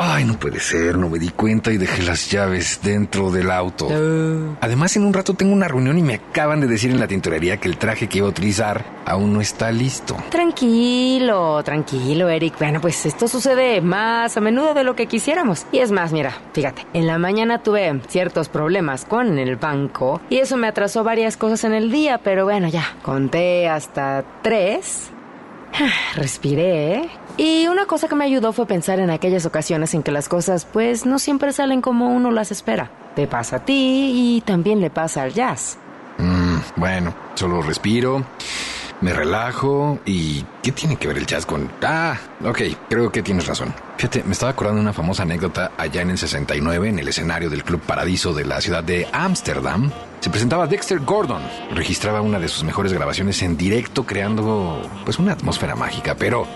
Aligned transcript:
Ay, 0.00 0.24
no 0.24 0.38
puede 0.38 0.60
ser, 0.60 0.96
no 0.96 1.08
me 1.10 1.18
di 1.18 1.30
cuenta 1.30 1.72
y 1.72 1.76
dejé 1.76 2.04
las 2.04 2.30
llaves 2.30 2.78
dentro 2.84 3.32
del 3.32 3.50
auto. 3.50 3.88
Además, 4.60 4.96
en 4.96 5.04
un 5.04 5.12
rato 5.12 5.34
tengo 5.34 5.52
una 5.52 5.66
reunión 5.66 5.98
y 5.98 6.02
me 6.02 6.14
acaban 6.14 6.60
de 6.60 6.68
decir 6.68 6.92
en 6.92 7.00
la 7.00 7.08
tintorería 7.08 7.56
que 7.56 7.66
el 7.66 7.78
traje 7.78 8.08
que 8.08 8.18
iba 8.18 8.28
a 8.28 8.30
utilizar 8.30 8.84
aún 9.04 9.32
no 9.32 9.40
está 9.40 9.72
listo. 9.72 10.16
Tranquilo, 10.30 11.64
tranquilo, 11.64 12.28
Eric. 12.28 12.56
Bueno, 12.60 12.80
pues 12.80 13.06
esto 13.06 13.26
sucede 13.26 13.80
más 13.80 14.36
a 14.36 14.40
menudo 14.40 14.72
de 14.72 14.84
lo 14.84 14.94
que 14.94 15.06
quisiéramos. 15.06 15.66
Y 15.72 15.78
es 15.78 15.90
más, 15.90 16.12
mira, 16.12 16.32
fíjate, 16.52 16.86
en 16.92 17.08
la 17.08 17.18
mañana 17.18 17.62
tuve 17.64 18.00
ciertos 18.06 18.48
problemas 18.48 19.04
con 19.04 19.36
el 19.38 19.56
banco 19.56 20.20
y 20.30 20.38
eso 20.38 20.56
me 20.56 20.68
atrasó 20.68 21.02
varias 21.02 21.36
cosas 21.36 21.64
en 21.64 21.72
el 21.72 21.90
día, 21.90 22.18
pero 22.18 22.44
bueno, 22.44 22.68
ya, 22.68 22.84
conté 23.02 23.68
hasta 23.68 24.24
tres. 24.42 25.10
Respiré. 26.14 27.08
Y 27.36 27.66
una 27.68 27.86
cosa 27.86 28.08
que 28.08 28.14
me 28.14 28.24
ayudó 28.24 28.52
fue 28.52 28.66
pensar 28.66 28.98
en 28.98 29.10
aquellas 29.10 29.46
ocasiones 29.46 29.94
en 29.94 30.02
que 30.02 30.10
las 30.10 30.28
cosas 30.28 30.64
pues 30.64 31.06
no 31.06 31.18
siempre 31.18 31.52
salen 31.52 31.80
como 31.80 32.14
uno 32.14 32.30
las 32.30 32.50
espera. 32.50 32.90
Te 33.14 33.26
pasa 33.26 33.56
a 33.56 33.64
ti 33.64 34.10
y 34.14 34.40
también 34.40 34.80
le 34.80 34.90
pasa 34.90 35.22
al 35.22 35.32
jazz. 35.32 35.78
Mm, 36.18 36.56
bueno, 36.76 37.14
solo 37.34 37.62
respiro, 37.62 38.24
me 39.00 39.12
relajo 39.12 39.98
y... 40.04 40.44
¿Qué 40.62 40.72
tiene 40.72 40.96
que 40.96 41.08
ver 41.08 41.18
el 41.18 41.26
jazz 41.26 41.46
con...? 41.46 41.70
Ah, 41.82 42.16
ok, 42.44 42.60
creo 42.88 43.10
que 43.10 43.22
tienes 43.22 43.46
razón. 43.46 43.74
Fíjate, 43.96 44.22
me 44.24 44.32
estaba 44.32 44.52
acordando 44.52 44.80
una 44.80 44.92
famosa 44.92 45.22
anécdota 45.22 45.72
allá 45.76 46.02
en 46.02 46.10
el 46.10 46.18
69 46.18 46.88
en 46.88 46.98
el 46.98 47.08
escenario 47.08 47.50
del 47.50 47.64
Club 47.64 47.80
Paradiso 47.80 48.34
de 48.34 48.44
la 48.44 48.60
ciudad 48.60 48.84
de 48.84 49.06
Ámsterdam. 49.12 49.90
Se 50.20 50.30
presentaba 50.30 50.66
Dexter 50.66 51.00
Gordon. 51.00 51.42
Registraba 51.74 52.20
una 52.20 52.38
de 52.38 52.48
sus 52.48 52.64
mejores 52.64 52.92
grabaciones 52.92 53.42
en 53.42 53.56
directo 53.56 54.04
creando 54.04 54.82
pues 55.04 55.18
una 55.18 55.32
atmósfera 55.32 55.74
mágica, 55.74 56.14
pero 56.14 56.46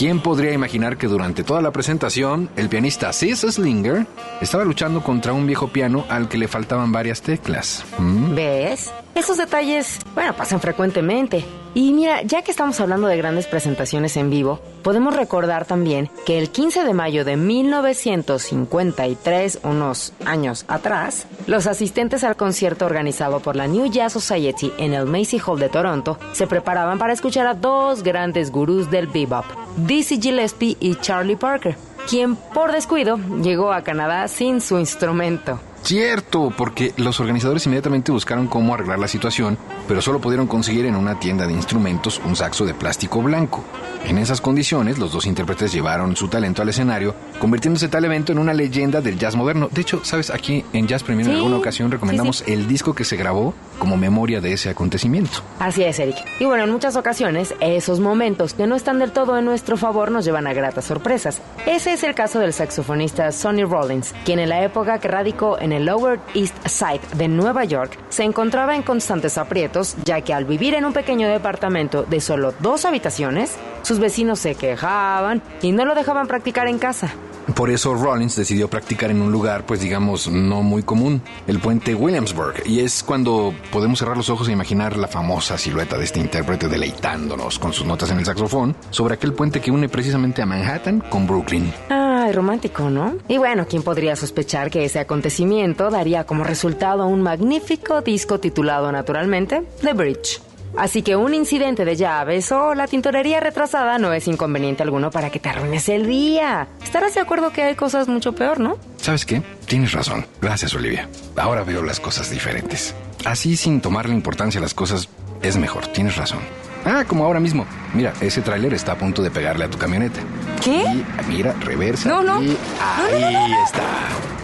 ¿Quién 0.00 0.20
podría 0.20 0.54
imaginar 0.54 0.96
que 0.96 1.08
durante 1.08 1.44
toda 1.44 1.60
la 1.60 1.72
presentación 1.72 2.48
el 2.56 2.70
pianista 2.70 3.12
Sis 3.12 3.40
Slinger 3.40 4.06
estaba 4.40 4.64
luchando 4.64 5.02
contra 5.02 5.34
un 5.34 5.46
viejo 5.46 5.68
piano 5.68 6.06
al 6.08 6.26
que 6.26 6.38
le 6.38 6.48
faltaban 6.48 6.90
varias 6.90 7.20
teclas? 7.20 7.84
¿Mm? 7.98 8.34
¿Ves? 8.34 8.90
Esos 9.14 9.36
detalles, 9.36 9.98
bueno, 10.14 10.32
pasan 10.34 10.58
frecuentemente. 10.58 11.44
Y 11.72 11.92
mira, 11.92 12.22
ya 12.22 12.42
que 12.42 12.50
estamos 12.50 12.80
hablando 12.80 13.06
de 13.06 13.16
grandes 13.16 13.46
presentaciones 13.46 14.16
en 14.16 14.28
vivo, 14.28 14.58
podemos 14.82 15.14
recordar 15.14 15.66
también 15.66 16.10
que 16.26 16.36
el 16.38 16.50
15 16.50 16.82
de 16.82 16.94
mayo 16.94 17.24
de 17.24 17.36
1953, 17.36 19.60
unos 19.62 20.12
años 20.24 20.64
atrás, 20.66 21.28
los 21.46 21.68
asistentes 21.68 22.24
al 22.24 22.34
concierto 22.34 22.86
organizado 22.86 23.38
por 23.38 23.54
la 23.54 23.68
New 23.68 23.86
Jazz 23.86 24.14
Society 24.14 24.72
en 24.78 24.94
el 24.94 25.06
Macy 25.06 25.40
Hall 25.46 25.60
de 25.60 25.68
Toronto 25.68 26.18
se 26.32 26.48
preparaban 26.48 26.98
para 26.98 27.12
escuchar 27.12 27.46
a 27.46 27.54
dos 27.54 28.02
grandes 28.02 28.50
gurús 28.50 28.90
del 28.90 29.06
bebop, 29.06 29.44
Dizzy 29.76 30.20
Gillespie 30.20 30.76
y 30.80 30.96
Charlie 30.96 31.36
Parker, 31.36 31.76
quien 32.08 32.34
por 32.34 32.72
descuido 32.72 33.16
llegó 33.42 33.72
a 33.72 33.82
Canadá 33.82 34.26
sin 34.26 34.60
su 34.60 34.76
instrumento. 34.76 35.60
Cierto, 35.82 36.52
porque 36.56 36.92
los 36.96 37.20
organizadores 37.20 37.66
inmediatamente 37.66 38.12
buscaron 38.12 38.48
cómo 38.48 38.74
arreglar 38.74 38.98
la 38.98 39.08
situación, 39.08 39.58
pero 39.90 40.00
solo 40.00 40.20
pudieron 40.20 40.46
conseguir 40.46 40.86
en 40.86 40.94
una 40.94 41.18
tienda 41.18 41.48
de 41.48 41.52
instrumentos 41.52 42.22
un 42.24 42.36
saxo 42.36 42.64
de 42.64 42.74
plástico 42.74 43.20
blanco. 43.22 43.64
En 44.04 44.18
esas 44.18 44.40
condiciones, 44.40 44.98
los 44.98 45.10
dos 45.10 45.26
intérpretes 45.26 45.72
llevaron 45.72 46.14
su 46.14 46.28
talento 46.28 46.62
al 46.62 46.68
escenario, 46.68 47.12
convirtiéndose 47.40 47.88
tal 47.88 48.04
evento 48.04 48.30
en 48.30 48.38
una 48.38 48.54
leyenda 48.54 49.00
del 49.00 49.18
jazz 49.18 49.34
moderno. 49.34 49.68
De 49.68 49.80
hecho, 49.80 50.04
sabes, 50.04 50.30
aquí 50.30 50.64
en 50.72 50.86
Jazz 50.86 51.02
Premier 51.02 51.28
en 51.28 51.34
alguna 51.34 51.56
ocasión 51.56 51.90
recomendamos 51.90 52.44
el 52.46 52.68
disco 52.68 52.94
que 52.94 53.04
se 53.04 53.16
grabó 53.16 53.52
como 53.80 53.96
memoria 53.96 54.40
de 54.40 54.52
ese 54.52 54.70
acontecimiento. 54.70 55.40
Así 55.58 55.82
es, 55.82 55.98
Eric. 55.98 56.16
Y 56.38 56.44
bueno, 56.44 56.64
en 56.64 56.70
muchas 56.70 56.94
ocasiones, 56.94 57.54
esos 57.60 57.98
momentos 57.98 58.54
que 58.54 58.68
no 58.68 58.76
están 58.76 59.00
del 59.00 59.10
todo 59.10 59.36
en 59.38 59.44
nuestro 59.44 59.76
favor 59.76 60.12
nos 60.12 60.24
llevan 60.24 60.46
a 60.46 60.52
gratas 60.52 60.84
sorpresas. 60.84 61.42
Ese 61.66 61.92
es 61.92 62.04
el 62.04 62.14
caso 62.14 62.38
del 62.38 62.52
saxofonista 62.52 63.32
Sonny 63.32 63.64
Rollins, 63.64 64.14
quien 64.24 64.38
en 64.38 64.50
la 64.50 64.62
época 64.62 65.00
que 65.00 65.08
radicó 65.08 65.58
en 65.60 65.72
el 65.72 65.86
Lower 65.86 66.20
East 66.34 66.54
Side 66.66 67.00
de 67.16 67.26
Nueva 67.26 67.64
York 67.64 67.98
se 68.08 68.22
encontraba 68.22 68.76
en 68.76 68.82
constantes 68.82 69.36
aprietos, 69.36 69.79
ya 70.04 70.20
que 70.20 70.34
al 70.34 70.44
vivir 70.44 70.74
en 70.74 70.84
un 70.84 70.92
pequeño 70.92 71.28
departamento 71.28 72.02
de 72.04 72.20
solo 72.20 72.54
dos 72.60 72.84
habitaciones, 72.84 73.56
sus 73.82 73.98
vecinos 73.98 74.38
se 74.38 74.54
quejaban 74.54 75.42
y 75.62 75.72
no 75.72 75.84
lo 75.84 75.94
dejaban 75.94 76.26
practicar 76.26 76.68
en 76.68 76.78
casa. 76.78 77.12
Por 77.54 77.70
eso 77.70 77.94
Rollins 77.94 78.36
decidió 78.36 78.68
practicar 78.68 79.10
en 79.10 79.22
un 79.22 79.32
lugar, 79.32 79.66
pues 79.66 79.80
digamos, 79.80 80.28
no 80.28 80.62
muy 80.62 80.82
común, 80.82 81.20
el 81.46 81.58
puente 81.58 81.94
Williamsburg. 81.94 82.62
Y 82.64 82.80
es 82.80 83.02
cuando 83.02 83.52
podemos 83.72 83.98
cerrar 83.98 84.16
los 84.16 84.30
ojos 84.30 84.48
e 84.48 84.52
imaginar 84.52 84.96
la 84.96 85.08
famosa 85.08 85.58
silueta 85.58 85.98
de 85.98 86.04
este 86.04 86.20
intérprete 86.20 86.68
deleitándonos 86.68 87.58
con 87.58 87.72
sus 87.72 87.86
notas 87.86 88.10
en 88.10 88.18
el 88.18 88.24
saxofón 88.24 88.76
sobre 88.90 89.14
aquel 89.14 89.32
puente 89.32 89.60
que 89.60 89.70
une 89.70 89.88
precisamente 89.88 90.42
a 90.42 90.46
Manhattan 90.46 91.00
con 91.00 91.26
Brooklyn. 91.26 91.72
Ay, 91.88 92.32
romántico, 92.32 92.88
¿no? 92.88 93.16
Y 93.26 93.38
bueno, 93.38 93.66
¿quién 93.68 93.82
podría 93.82 94.14
sospechar 94.14 94.70
que 94.70 94.84
ese 94.84 95.00
acontecimiento 95.00 95.90
daría 95.90 96.24
como 96.24 96.44
resultado 96.44 97.06
un 97.06 97.22
magnífico 97.22 98.00
disco 98.02 98.38
titulado 98.38 98.92
naturalmente 98.92 99.62
The 99.80 99.92
Bridge? 99.92 100.40
Así 100.76 101.02
que 101.02 101.16
un 101.16 101.34
incidente 101.34 101.84
de 101.84 101.96
llaves 101.96 102.52
o 102.52 102.74
la 102.74 102.86
tintorería 102.86 103.40
retrasada 103.40 103.98
no 103.98 104.12
es 104.12 104.28
inconveniente 104.28 104.82
alguno 104.82 105.10
para 105.10 105.30
que 105.30 105.40
te 105.40 105.48
arruines 105.48 105.88
el 105.88 106.06
día. 106.06 106.68
Estarás 106.82 107.14
de 107.14 107.20
acuerdo 107.20 107.50
que 107.52 107.62
hay 107.62 107.74
cosas 107.74 108.06
mucho 108.06 108.32
peor, 108.34 108.60
¿no? 108.60 108.78
¿Sabes 108.98 109.26
qué? 109.26 109.42
Tienes 109.66 109.92
razón. 109.92 110.26
Gracias, 110.40 110.74
Olivia. 110.74 111.08
Ahora 111.36 111.64
veo 111.64 111.82
las 111.82 111.98
cosas 111.98 112.30
diferentes. 112.30 112.94
Así, 113.24 113.56
sin 113.56 113.80
tomarle 113.80 114.14
importancia 114.14 114.60
a 114.60 114.62
las 114.62 114.74
cosas, 114.74 115.08
es 115.42 115.56
mejor. 115.56 115.88
Tienes 115.88 116.16
razón. 116.16 116.38
Ah, 116.84 117.04
como 117.06 117.24
ahora 117.24 117.40
mismo. 117.40 117.66
Mira, 117.92 118.12
ese 118.20 118.40
tráiler 118.40 118.72
está 118.72 118.92
a 118.92 118.98
punto 118.98 119.22
de 119.22 119.30
pegarle 119.30 119.64
a 119.64 119.68
tu 119.70 119.76
camioneta. 119.76 120.20
¿Qué? 120.64 120.82
Y 120.82 121.04
mira, 121.28 121.52
reversa. 121.60 122.08
No, 122.08 122.22
no. 122.22 122.40
Y 122.42 122.56
ahí 122.80 123.52
está. 123.64 123.82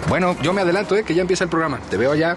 Bueno, 0.08 0.36
yo 0.42 0.52
me 0.52 0.60
adelanto, 0.60 0.96
¿eh? 0.96 1.04
Que 1.04 1.14
ya 1.14 1.22
empieza 1.22 1.44
el 1.44 1.50
programa. 1.50 1.78
Te 1.88 1.96
veo 1.96 2.12
allá. 2.12 2.36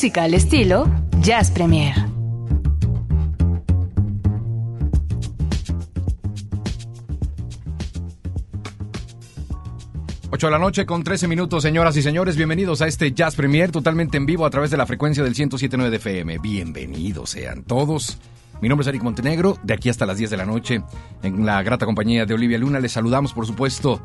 Música 0.00 0.22
al 0.22 0.32
estilo 0.32 0.90
Jazz 1.20 1.50
Premier. 1.50 1.94
8 10.30 10.46
de 10.46 10.50
la 10.50 10.58
noche 10.58 10.86
con 10.86 11.04
13 11.04 11.28
minutos, 11.28 11.62
señoras 11.62 11.98
y 11.98 12.02
señores. 12.02 12.34
Bienvenidos 12.38 12.80
a 12.80 12.86
este 12.86 13.12
Jazz 13.12 13.36
Premier 13.36 13.70
totalmente 13.70 14.16
en 14.16 14.24
vivo 14.24 14.46
a 14.46 14.50
través 14.50 14.70
de 14.70 14.78
la 14.78 14.86
frecuencia 14.86 15.22
del 15.22 15.34
107.9 15.34 15.90
de 15.90 15.96
FM. 15.96 16.38
Bienvenidos 16.38 17.28
sean 17.28 17.62
todos. 17.64 18.16
Mi 18.62 18.70
nombre 18.70 18.84
es 18.84 18.88
Eric 18.88 19.02
Montenegro, 19.02 19.58
de 19.62 19.74
aquí 19.74 19.90
hasta 19.90 20.06
las 20.06 20.16
10 20.16 20.30
de 20.30 20.36
la 20.38 20.46
noche, 20.46 20.82
en 21.22 21.44
la 21.44 21.62
grata 21.62 21.84
compañía 21.84 22.24
de 22.24 22.32
Olivia 22.32 22.56
Luna. 22.56 22.80
Les 22.80 22.92
saludamos, 22.92 23.34
por 23.34 23.46
supuesto, 23.46 24.00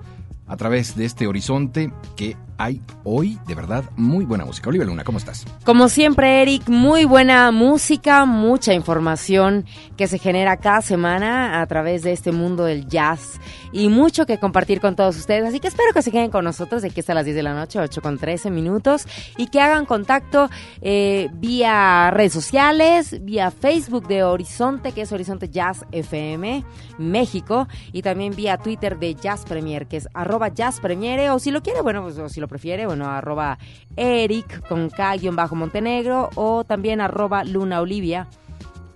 a 0.48 0.58
través 0.58 0.96
de 0.96 1.06
este 1.06 1.28
horizonte 1.28 1.92
que 2.16 2.38
hay 2.58 2.82
hoy, 3.04 3.38
de 3.48 3.56
verdad, 3.56 3.84
muy 3.98 4.26
buena 4.26 4.46
música. 4.46 4.70
Olivia 4.70 4.86
Luna, 4.86 5.04
¿cómo 5.04 5.18
estás? 5.18 5.46
Como 5.66 5.90
siempre, 5.90 6.42
Eric, 6.42 6.70
muy 6.70 7.06
buena 7.06 7.52
música, 7.52 8.26
mucha 8.26 8.74
información 8.74 9.66
que 9.98 10.08
se 10.08 10.20
genera 10.20 10.58
cada 10.58 10.82
semana 10.82 11.62
a 11.62 11.66
través 11.68 12.04
de 12.04 12.14
este 12.14 12.32
mundo 12.32 12.64
del 12.64 12.88
jazz 12.88 13.40
y 13.72 13.90
mucho 13.90 14.26
que 14.26 14.38
compartir 14.38 14.80
con 14.80 14.96
todos 14.96 15.18
ustedes. 15.18 15.46
Así 15.46 15.60
que 15.60 15.68
espero 15.68 15.92
que 15.94 16.02
se 16.02 16.12
queden 16.12 16.32
con 16.32 16.46
nosotros 16.46 16.82
de 16.82 16.90
aquí 16.90 17.02
hasta 17.02 17.14
las 17.14 17.26
10 17.26 17.36
de 17.36 17.44
la 17.44 17.54
noche, 17.54 17.80
8 17.80 18.02
con 18.02 18.18
13 18.18 18.52
minutos, 18.52 19.06
y 19.38 19.48
que 19.48 19.60
hagan 19.60 19.86
contacto 19.86 20.50
eh, 20.82 21.30
vía 21.34 22.10
redes 22.12 22.34
sociales, 22.34 23.24
vía 23.24 23.52
Facebook 23.52 24.08
de 24.08 24.24
Horizonte, 24.24 24.94
que 24.94 25.02
es 25.02 25.12
Horizonte 25.12 25.50
Jazz 25.50 25.86
FM 25.92 26.64
México, 26.98 27.68
y 27.92 28.02
también 28.02 28.34
vía 28.36 28.58
Twitter 28.58 28.98
de 28.98 29.16
Jazz 29.16 29.44
Premier, 29.44 29.88
que 29.88 29.98
es 29.98 30.08
Jazz 30.54 30.80
Premiere, 30.80 31.30
o 31.30 31.40
si 31.40 31.52
lo 31.52 31.62
quiere, 31.62 31.82
bueno, 31.82 32.04
pues 32.04 32.18
o 32.18 32.30
si 32.30 32.40
lo 32.40 32.48
prefiere, 32.48 32.86
bueno, 32.86 33.08
arroba 33.08 33.58
Eric 33.96 34.68
con 34.68 34.90
K-Montenegro, 34.90 36.30
o 36.36 36.64
también 36.64 37.02
arroba 37.02 37.44
Luna 37.44 37.82
Olivia 37.82 38.28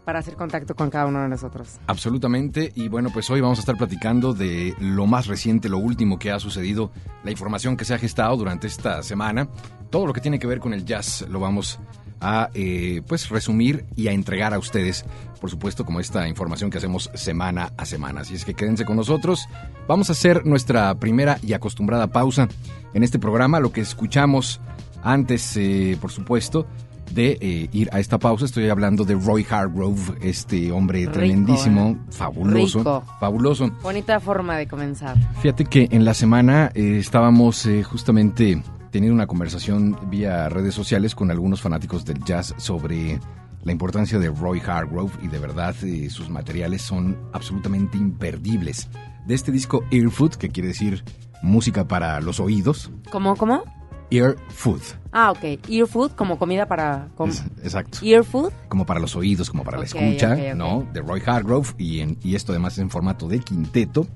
para 0.10 0.20
hacer 0.20 0.36
contacto 0.36 0.76
con 0.76 0.90
cada 0.90 1.06
uno 1.06 1.22
de 1.22 1.30
nosotros. 1.30 1.80
Absolutamente. 1.86 2.72
Y 2.74 2.88
bueno, 2.88 3.10
pues 3.14 3.30
hoy 3.30 3.42
vamos 3.42 3.60
a 3.60 3.62
estar 3.62 3.78
platicando 3.78 4.34
de 4.34 4.74
lo 4.80 5.06
más 5.06 5.28
reciente, 5.28 5.70
lo 5.70 5.78
último 5.78 6.18
que 6.18 6.32
ha 6.32 6.40
sucedido, 6.40 6.90
la 7.24 7.30
información 7.30 7.78
que 7.78 7.86
se 7.86 7.94
ha 7.94 8.00
gestado 8.00 8.36
durante 8.36 8.66
esta 8.66 9.04
semana. 9.04 9.48
Todo 9.92 10.08
lo 10.08 10.14
que 10.14 10.20
tiene 10.20 10.40
que 10.40 10.48
ver 10.48 10.60
con 10.60 10.74
el 10.74 10.84
jazz 10.84 11.28
lo 11.30 11.40
vamos 11.40 11.80
a 12.22 12.50
eh, 12.54 13.02
pues 13.08 13.30
resumir 13.30 13.86
y 13.96 14.08
a 14.08 14.12
entregar 14.12 14.54
a 14.54 14.60
ustedes, 14.60 15.06
por 15.40 15.50
supuesto, 15.50 15.86
como 15.86 16.00
esta 16.00 16.28
información 16.28 16.70
que 16.70 16.78
hacemos 16.78 17.10
semana 17.14 17.72
a 17.78 17.86
semana. 17.86 18.22
Así 18.22 18.36
es 18.36 18.46
que 18.46 18.54
quédense 18.54 18.86
con 18.86 18.96
nosotros. 18.96 19.48
Vamos 19.88 20.10
a 20.10 20.14
hacer 20.14 20.46
nuestra 20.46 20.96
primera 20.96 21.38
y 21.42 21.54
acostumbrada 21.54 22.08
pausa 22.08 22.48
en 22.94 23.04
este 23.04 23.20
programa. 23.20 23.60
Lo 23.60 23.72
que 23.72 23.82
escuchamos 23.82 24.60
antes, 25.04 25.56
eh, 25.58 25.98
por 26.00 26.12
supuesto, 26.12 26.68
de 27.14 27.38
eh, 27.42 27.70
ir 27.72 27.90
a 27.92 28.00
esta 28.00 28.18
pausa. 28.18 28.46
Estoy 28.46 28.70
hablando 28.70 29.04
de 29.04 29.16
Roy 29.16 29.46
Hargrove, 29.50 30.18
este 30.22 30.72
hombre 30.72 31.08
tremendísimo, 31.08 31.90
¿eh? 31.90 31.98
fabuloso, 32.12 32.80
Rico. 32.80 33.04
fabuloso. 33.20 33.70
Bonita 33.82 34.20
forma 34.20 34.58
de 34.58 34.68
comenzar. 34.68 35.18
Fíjate 35.42 35.66
que 35.66 35.90
en 35.92 36.06
la 36.06 36.14
semana 36.14 36.72
eh, 36.74 36.98
estábamos 37.00 37.68
justamente 37.84 38.62
teniendo 38.92 39.16
una 39.16 39.28
conversación 39.28 39.98
vía 40.10 40.50
redes 40.50 40.74
sociales 40.74 41.16
con 41.16 41.32
algunos 41.32 41.62
fanáticos 41.62 42.06
del 42.06 42.24
jazz 42.24 42.54
sobre 42.58 43.20
la 43.64 43.72
importancia 43.72 44.20
de 44.20 44.30
Roy 44.30 44.62
Hargrove 44.66 45.12
y 45.22 45.28
de 45.28 45.40
verdad 45.40 45.76
eh, 45.84 46.10
sus 46.10 46.30
materiales 46.30 46.82
son 46.82 47.18
absolutamente 47.34 47.98
imperdibles. 47.98 48.88
De 49.26 49.36
este 49.36 49.52
disco 49.52 49.84
Ear 49.92 50.10
Food, 50.10 50.36
que 50.36 50.50
quiere 50.50 50.70
decir 50.70 51.04
música 51.42 51.88
para 51.88 52.20
los 52.22 52.40
oídos, 52.40 52.92
¿Cómo, 53.12 53.36
cómo? 53.36 53.64
Ear 54.12 54.38
Food. 54.50 54.82
Ah, 55.12 55.30
ok. 55.32 55.60
Ear 55.70 55.88
food, 55.88 56.12
como 56.14 56.40
comida 56.40 56.68
para... 56.68 57.10
com- 57.16 57.30
Es- 57.30 57.44
exacto. 57.64 58.00
Ear 58.02 58.24
food. 58.24 58.52
como 58.68 58.86
para 58.86 59.00
los 59.00 59.16
oídos, 59.16 59.50
como 59.52 59.64
para 59.64 59.78
la 59.78 59.86
escucha. 59.86 60.36
¿no? 60.56 60.88
De 60.94 61.02
Roy 61.02 61.22
Hargrove 61.26 61.74
y, 61.78 62.00
en- 62.00 62.18
y 62.24 62.34
esto 62.36 62.52
además 62.52 62.74
es 62.74 62.80
en 62.80 62.90
formato 62.90 63.28
de 63.28 63.40
quinteto. 63.40 64.08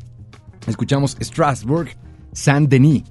Escuchamos 0.66 1.16
Strasbourg, 1.22 1.90
Saint-Denis. 2.32 3.04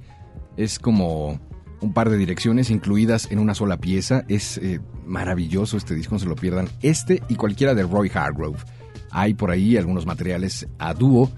Es 0.57 0.77
como 0.79 1.39
un 1.83 1.93
par 1.93 2.09
de 2.09 2.17
direcciones 2.17 2.69
incluidas 2.69 3.29
en 3.31 3.39
una 3.39 3.53
sola 3.53 3.77
pieza. 3.77 4.23
Es 4.27 4.57
eh, 4.57 4.79
maravilloso 5.05 5.77
este 5.77 5.93
disco, 5.93 6.15
no 6.15 6.19
se 6.19 6.25
lo 6.25 6.35
pierdan. 6.35 6.69
Este 6.81 7.21
y 7.27 7.35
cualquiera 7.35 7.75
de 7.75 7.83
Roy 7.83 8.09
Hargrove. 8.13 8.57
Hay 9.11 9.33
por 9.35 9.51
ahí 9.51 9.77
algunos 9.77 10.05
materiales 10.05 10.67
a 10.79 10.93
dúo, 10.93 11.29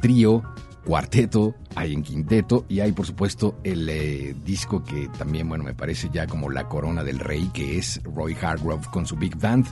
trío, 0.00 0.42
cuarteto, 0.84 1.54
hay 1.74 1.94
en 1.94 2.02
quinteto 2.02 2.66
y 2.68 2.80
hay 2.80 2.92
por 2.92 3.06
supuesto 3.06 3.58
el 3.64 3.88
eh, 3.88 4.34
disco 4.44 4.84
que 4.84 5.08
también, 5.16 5.48
bueno, 5.48 5.64
me 5.64 5.74
parece 5.74 6.10
ya 6.12 6.26
como 6.26 6.50
la 6.50 6.68
corona 6.68 7.04
del 7.04 7.18
rey, 7.18 7.48
que 7.54 7.78
es 7.78 8.02
Roy 8.02 8.36
Hargrove 8.40 8.86
con 8.92 9.06
su 9.06 9.16
Big 9.16 9.36
Band. 9.38 9.66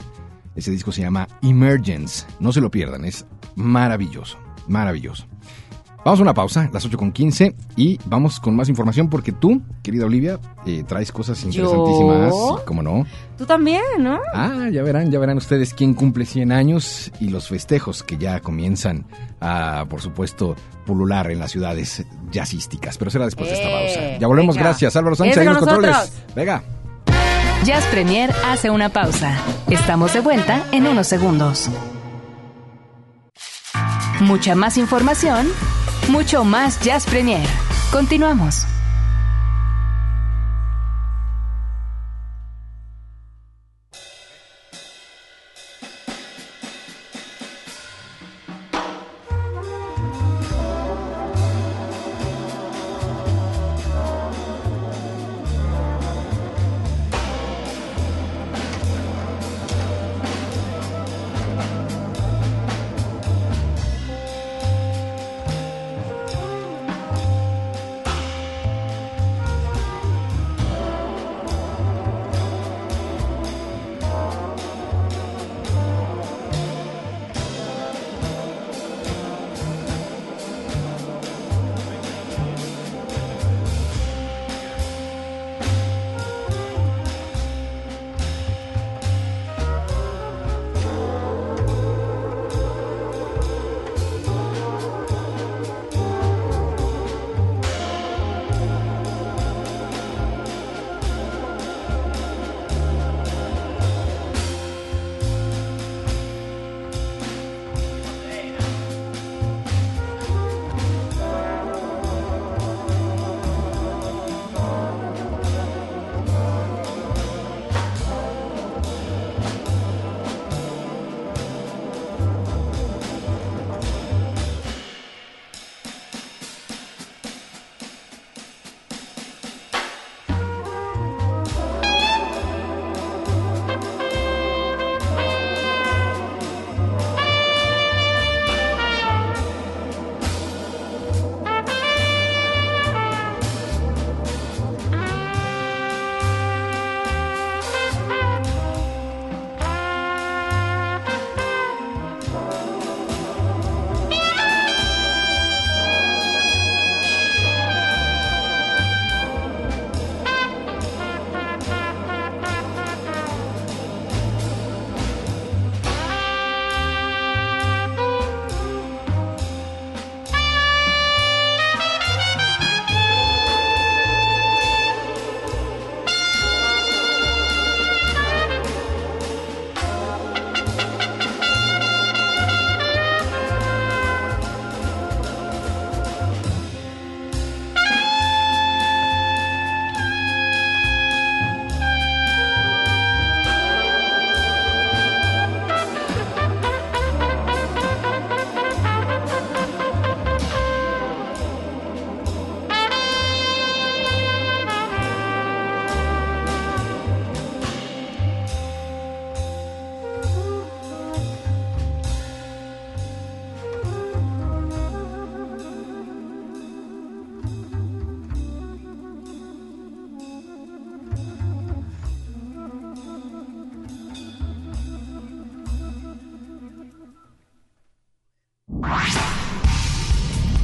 Ese 0.55 0.71
disco 0.71 0.91
se 0.91 1.01
llama 1.01 1.27
Emergence. 1.41 2.25
No 2.39 2.51
se 2.51 2.61
lo 2.61 2.71
pierdan, 2.71 3.05
es 3.05 3.25
maravilloso, 3.55 4.37
maravilloso. 4.67 5.27
Vamos 6.03 6.19
a 6.19 6.23
una 6.23 6.33
pausa, 6.33 6.67
las 6.73 6.83
8 6.83 6.97
con 6.97 7.11
15, 7.11 7.55
y 7.75 7.99
vamos 8.05 8.39
con 8.39 8.55
más 8.55 8.67
información 8.69 9.07
porque 9.07 9.31
tú, 9.31 9.61
querida 9.83 10.07
Olivia, 10.07 10.39
eh, 10.65 10.83
traes 10.87 11.11
cosas 11.11 11.43
interesantísimas, 11.43 12.33
¿cómo 12.65 12.81
no? 12.81 13.05
Tú 13.37 13.45
también, 13.45 13.83
¿no? 13.99 14.17
Ah, 14.33 14.67
ya 14.71 14.81
verán, 14.81 15.11
ya 15.11 15.19
verán 15.19 15.37
ustedes 15.37 15.75
quién 15.75 15.93
cumple 15.93 16.25
100 16.25 16.51
años 16.51 17.11
y 17.19 17.29
los 17.29 17.49
festejos 17.49 18.01
que 18.01 18.17
ya 18.17 18.39
comienzan 18.39 19.05
a, 19.39 19.85
por 19.87 20.01
supuesto, 20.01 20.55
pulular 20.87 21.29
en 21.29 21.37
las 21.37 21.51
ciudades 21.51 22.03
jazzísticas. 22.31 22.97
Pero 22.97 23.11
será 23.11 23.25
después 23.25 23.49
de 23.49 23.55
esta 23.57 23.67
Eh, 23.69 23.71
pausa. 23.71 24.19
Ya 24.19 24.25
volvemos, 24.27 24.55
venga. 24.55 24.69
gracias. 24.69 24.95
Álvaro 24.95 25.15
Sánchez, 25.15 25.37
ahí 25.37 25.45
en 25.45 25.53
los 25.53 25.59
con 25.59 25.69
controles. 25.69 26.13
Venga. 26.35 26.63
Jazz 27.63 27.85
Premier 27.91 28.33
hace 28.47 28.71
una 28.71 28.89
pausa. 28.89 29.37
Estamos 29.69 30.13
de 30.13 30.21
vuelta 30.21 30.63
en 30.71 30.87
unos 30.87 31.05
segundos. 31.05 31.69
Mucha 34.21 34.55
más 34.55 34.77
información, 34.77 35.47
mucho 36.09 36.43
más 36.43 36.79
Jazz 36.79 37.05
Premier. 37.05 37.47
Continuamos. 37.91 38.70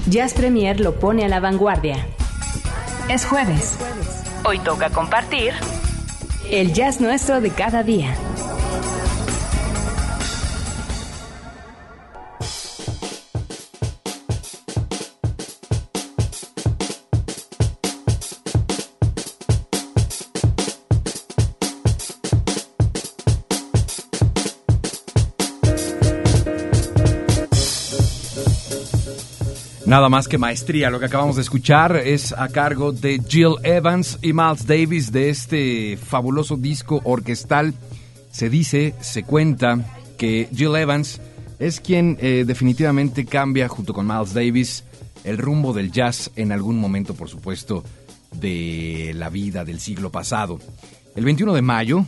Jazz 0.09 0.33
Premier 0.33 0.79
lo 0.79 0.93
pone 0.93 1.25
a 1.25 1.27
la 1.27 1.41
vanguardia. 1.41 1.97
Es 3.09 3.25
jueves. 3.25 3.77
Hoy 4.45 4.57
toca 4.59 4.89
compartir 4.89 5.51
el 6.49 6.71
jazz 6.71 7.01
nuestro 7.01 7.41
de 7.41 7.49
cada 7.49 7.83
día. 7.83 8.15
Nada 29.98 30.10
más 30.10 30.27
que 30.27 30.38
maestría. 30.38 30.92
Lo 30.92 31.00
que 31.00 31.08
acabamos 31.08 31.38
de 31.38 31.42
escuchar 31.42 31.96
es 31.96 32.32
a 32.32 32.50
cargo 32.50 32.92
de 32.92 33.20
Jill 33.27 33.56
Evans 33.63 34.20
y 34.22 34.32
Miles 34.32 34.68
Davis 34.68 35.12
de 35.12 35.32
este 35.32 35.98
fabuloso 35.98 36.56
disco 36.56 37.01
orquestal. 37.04 37.74
Se 38.30 38.48
dice, 38.48 38.94
se 39.01 39.24
cuenta 39.24 39.84
que 40.16 40.50
Jill 40.56 40.75
Evans 40.75 41.20
es 41.58 41.80
quien 41.80 42.16
eh, 42.22 42.44
definitivamente 42.46 43.25
cambia 43.25 43.68
junto 43.70 43.92
con 43.92 44.06
Miles 44.06 44.36
Davis 44.36 44.84
el 45.24 45.39
rumbo 45.39 45.74
del 45.74 45.92
jazz 45.92 46.30
en 46.36 46.51
algún 46.51 46.77
momento, 46.77 47.16
por 47.16 47.27
supuesto, 47.27 47.84
de 48.34 49.13
la 49.16 49.32
vida 49.32 49.66
del 49.66 49.80
siglo 49.80 50.12
pasado. 50.12 50.60
El 51.16 51.25
21 51.25 51.56
de 51.56 51.62
mayo, 51.63 52.06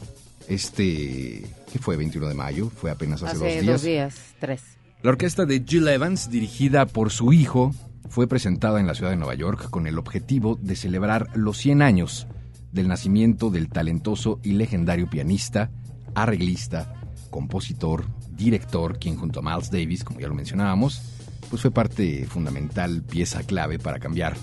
este... 0.48 1.44
¿Qué 1.74 1.80
fue 1.80 1.98
21 1.98 2.28
de 2.28 2.36
mayo? 2.36 2.70
Fue 2.70 2.92
apenas 2.92 3.24
hace, 3.24 3.36
Hace 3.36 3.46
dos 3.46 3.64
días. 3.64 3.66
dos 3.66 3.82
días, 3.82 4.16
tres. 4.40 4.79
La 5.02 5.12
orquesta 5.12 5.46
de 5.46 5.64
Jill 5.66 5.88
Evans, 5.88 6.30
dirigida 6.30 6.86
por 6.86 7.10
su 7.10 7.32
hijo, 7.32 7.74
fue 8.10 8.28
presentada 8.28 8.82
en 8.82 8.88
la 8.88 8.96
ciudad 8.96 9.12
de 9.12 9.16
Nueva 9.16 9.34
York 9.34 9.70
con 9.70 9.88
el 9.88 9.98
objetivo 9.98 10.60
de 10.62 10.76
celebrar 10.76 11.30
los 11.36 11.58
100 11.58 11.82
años 11.82 12.28
del 12.74 12.90
nacimiento 12.90 13.50
del 13.50 13.70
talentoso 13.70 14.42
y 14.44 14.52
legendario 14.52 15.10
pianista, 15.10 15.72
arreglista, 16.16 16.94
compositor, 17.30 18.08
director, 18.30 19.00
quien 19.00 19.16
junto 19.16 19.40
a 19.40 19.44
Miles 19.44 19.72
Davis, 19.72 20.04
como 20.04 20.20
ya 20.20 20.28
lo 20.28 20.36
mencionábamos, 20.36 21.02
pues 21.50 21.62
fue 21.62 21.72
parte 21.72 22.26
fundamental, 22.26 23.02
pieza 23.02 23.44
clave 23.44 23.80
para 23.80 24.00
cambiar 24.00 24.36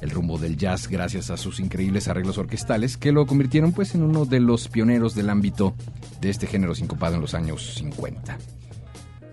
el 0.00 0.10
rumbo 0.10 0.38
del 0.38 0.56
jazz 0.56 0.86
gracias 0.86 1.30
a 1.30 1.36
sus 1.36 1.58
increíbles 1.58 2.06
arreglos 2.06 2.38
orquestales 2.38 2.96
que 2.96 3.10
lo 3.10 3.26
convirtieron 3.26 3.72
pues 3.72 3.96
en 3.96 4.04
uno 4.04 4.26
de 4.26 4.38
los 4.38 4.68
pioneros 4.68 5.16
del 5.16 5.28
ámbito 5.28 5.74
de 6.20 6.30
este 6.30 6.46
género 6.46 6.76
sincopado 6.76 7.16
en 7.16 7.20
los 7.20 7.34
años 7.34 7.74
50. 7.74 8.38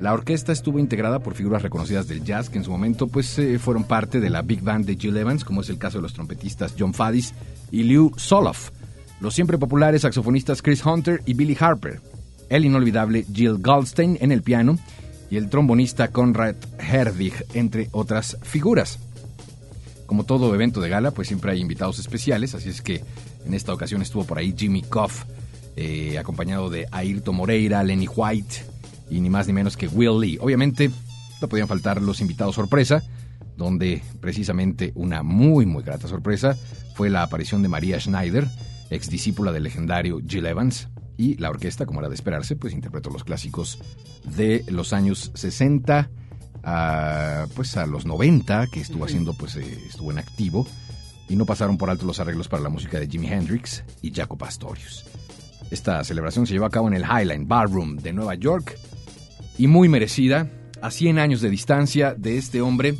La 0.01 0.13
orquesta 0.13 0.51
estuvo 0.51 0.79
integrada 0.79 1.19
por 1.19 1.35
figuras 1.35 1.61
reconocidas 1.61 2.07
del 2.07 2.23
jazz 2.23 2.49
que 2.49 2.57
en 2.57 2.63
su 2.63 2.71
momento 2.71 3.07
pues 3.07 3.37
eh, 3.37 3.59
fueron 3.59 3.83
parte 3.83 4.19
de 4.19 4.31
la 4.31 4.41
big 4.41 4.61
band 4.61 4.87
de 4.87 4.95
Jill 4.95 5.15
Evans, 5.15 5.45
como 5.45 5.61
es 5.61 5.69
el 5.69 5.77
caso 5.77 5.99
de 5.99 6.01
los 6.01 6.13
trompetistas 6.13 6.73
John 6.77 6.95
Fadis 6.95 7.35
y 7.69 7.83
Lew 7.83 8.11
Soloff, 8.17 8.71
los 9.19 9.35
siempre 9.35 9.59
populares 9.59 10.01
saxofonistas 10.01 10.63
Chris 10.63 10.83
Hunter 10.83 11.21
y 11.27 11.35
Billy 11.35 11.55
Harper, 11.59 12.01
el 12.49 12.65
inolvidable 12.65 13.27
Jill 13.31 13.59
Goldstein 13.59 14.17
en 14.21 14.31
el 14.31 14.41
piano 14.41 14.79
y 15.29 15.37
el 15.37 15.49
trombonista 15.51 16.07
Conrad 16.07 16.55
Herwig, 16.79 17.35
entre 17.53 17.89
otras 17.91 18.39
figuras. 18.41 18.97
Como 20.07 20.23
todo 20.23 20.53
evento 20.55 20.81
de 20.81 20.89
gala, 20.89 21.11
pues 21.11 21.27
siempre 21.27 21.51
hay 21.51 21.61
invitados 21.61 21.99
especiales, 21.99 22.55
así 22.55 22.69
es 22.69 22.81
que 22.81 23.03
en 23.45 23.53
esta 23.53 23.71
ocasión 23.71 24.01
estuvo 24.01 24.23
por 24.23 24.39
ahí 24.39 24.55
Jimmy 24.57 24.81
Coff, 24.81 25.25
eh, 25.75 26.17
acompañado 26.17 26.71
de 26.71 26.87
Ayrton 26.91 27.35
Moreira, 27.35 27.83
Lenny 27.83 28.07
White, 28.07 28.70
y 29.11 29.19
ni 29.19 29.29
más 29.29 29.45
ni 29.45 29.53
menos 29.53 29.77
que 29.77 29.87
Will 29.87 30.19
Lee. 30.19 30.37
Obviamente 30.41 30.89
no 31.41 31.47
podían 31.47 31.67
faltar 31.67 32.01
los 32.01 32.21
invitados 32.21 32.55
sorpresa, 32.55 33.03
donde 33.57 34.01
precisamente 34.19 34.91
una 34.95 35.21
muy 35.21 35.65
muy 35.65 35.83
grata 35.83 36.07
sorpresa 36.07 36.57
fue 36.95 37.09
la 37.09 37.21
aparición 37.21 37.61
de 37.61 37.67
María 37.67 37.99
Schneider, 37.99 38.47
ex 38.89 39.09
discípula 39.09 39.51
del 39.51 39.63
legendario 39.63 40.19
Jill 40.25 40.45
Evans, 40.45 40.87
y 41.17 41.35
la 41.37 41.49
orquesta, 41.49 41.85
como 41.85 41.99
era 41.99 42.09
de 42.09 42.15
esperarse, 42.15 42.55
pues 42.55 42.73
interpretó 42.73 43.09
los 43.09 43.23
clásicos 43.23 43.79
de 44.35 44.63
los 44.69 44.93
años 44.93 45.31
60 45.35 46.09
a, 46.63 47.47
pues 47.55 47.77
a 47.77 47.85
los 47.85 48.05
90, 48.05 48.67
que 48.67 48.79
estuvo 48.79 49.05
haciendo, 49.05 49.33
pues 49.33 49.55
eh, 49.57 49.83
estuvo 49.87 50.11
en 50.11 50.17
activo, 50.17 50.65
y 51.29 51.35
no 51.35 51.45
pasaron 51.45 51.77
por 51.77 51.89
alto 51.89 52.05
los 52.05 52.19
arreglos 52.19 52.47
para 52.47 52.63
la 52.63 52.69
música 52.69 52.99
de 52.99 53.07
Jimi 53.07 53.27
Hendrix 53.27 53.83
y 54.01 54.11
Jaco 54.11 54.37
Pastorius. 54.37 55.05
Esta 55.69 56.03
celebración 56.03 56.47
se 56.47 56.53
llevó 56.53 56.65
a 56.65 56.69
cabo 56.69 56.87
en 56.87 56.95
el 56.95 57.03
Highline 57.03 57.47
Ballroom 57.47 57.97
de 57.97 58.13
Nueva 58.13 58.35
York 58.35 58.77
y 59.61 59.67
muy 59.67 59.89
merecida, 59.89 60.49
a 60.81 60.89
100 60.89 61.19
años 61.19 61.41
de 61.41 61.51
distancia 61.51 62.15
de 62.17 62.37
este 62.39 62.61
hombre 62.61 62.95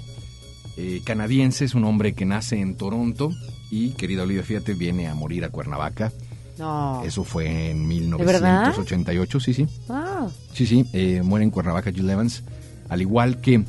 eh, 0.78 1.02
canadiense, 1.04 1.66
es 1.66 1.74
un 1.74 1.84
hombre 1.86 2.14
que 2.14 2.24
nace 2.26 2.60
en 2.60 2.76
Toronto 2.78 3.32
y, 3.72 3.90
querida 3.92 4.22
Olivia, 4.24 4.44
fíjate, 4.44 4.76
viene 4.76 5.08
a 5.08 5.16
morir 5.16 5.44
a 5.44 5.50
Cuernavaca. 5.50 6.12
No. 6.60 7.02
Eso 7.04 7.24
fue 7.24 7.72
en 7.72 7.90
verdad? 8.20 8.68
1988, 8.68 9.40
sí, 9.40 9.54
sí. 9.56 9.66
Wow. 9.88 10.32
Sí, 10.54 10.68
sí, 10.68 10.86
eh, 10.94 11.22
muere 11.24 11.46
en 11.46 11.50
Cuernavaca 11.50 11.92
Jill 11.92 12.08
Evans, 12.08 12.44
al 12.90 13.02
igual 13.02 13.42
que... 13.42 13.64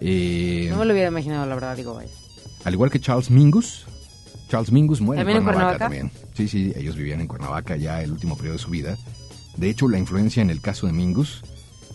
eh, 0.00 0.66
No 0.70 0.78
me 0.78 0.84
lo 0.86 0.92
hubiera 0.92 1.10
imaginado, 1.10 1.46
la 1.46 1.54
verdad, 1.54 1.76
digo, 1.76 1.94
vaya. 1.94 2.10
al 2.64 2.72
igual 2.74 2.90
que 2.90 2.98
Charles 2.98 3.30
Mingus. 3.30 3.86
Charles 4.48 4.72
Mingus 4.72 5.00
muere 5.00 5.20
¿También 5.20 5.36
en 5.38 5.42
en 5.42 5.44
Cuernavaca, 5.44 5.78
Cuernavaca? 5.88 6.10
también. 6.10 6.34
Sí, 6.34 6.48
sí, 6.48 6.72
ellos 6.76 6.96
vivían 6.96 7.20
en 7.20 7.28
Cuernavaca 7.28 7.76
ya 7.76 8.02
el 8.02 8.10
último 8.10 8.36
periodo 8.36 8.54
de 8.56 8.62
su 8.62 8.70
vida. 8.70 8.96
De 9.56 9.70
hecho, 9.70 9.88
la 9.88 9.98
influencia 9.98 10.42
en 10.42 10.50
el 10.50 10.60
caso 10.60 10.88
de 10.88 10.92
Mingus, 10.92 11.42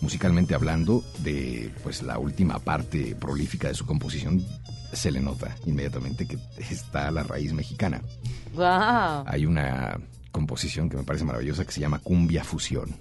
musicalmente 0.00 0.54
hablando, 0.54 1.04
de 1.18 1.72
pues 1.82 2.02
la 2.02 2.18
última 2.18 2.58
parte 2.58 3.14
prolífica 3.16 3.68
de 3.68 3.74
su 3.74 3.86
composición, 3.86 4.44
se 4.92 5.10
le 5.10 5.20
nota 5.20 5.54
inmediatamente 5.66 6.26
que 6.26 6.38
está 6.58 7.10
la 7.10 7.22
raíz 7.22 7.52
mexicana. 7.52 8.02
Wow. 8.54 9.24
Hay 9.26 9.46
una 9.46 9.98
composición 10.32 10.88
que 10.88 10.96
me 10.96 11.04
parece 11.04 11.24
maravillosa 11.24 11.64
que 11.64 11.72
se 11.72 11.80
llama 11.80 11.98
Cumbia 11.98 12.44
Fusión, 12.44 12.96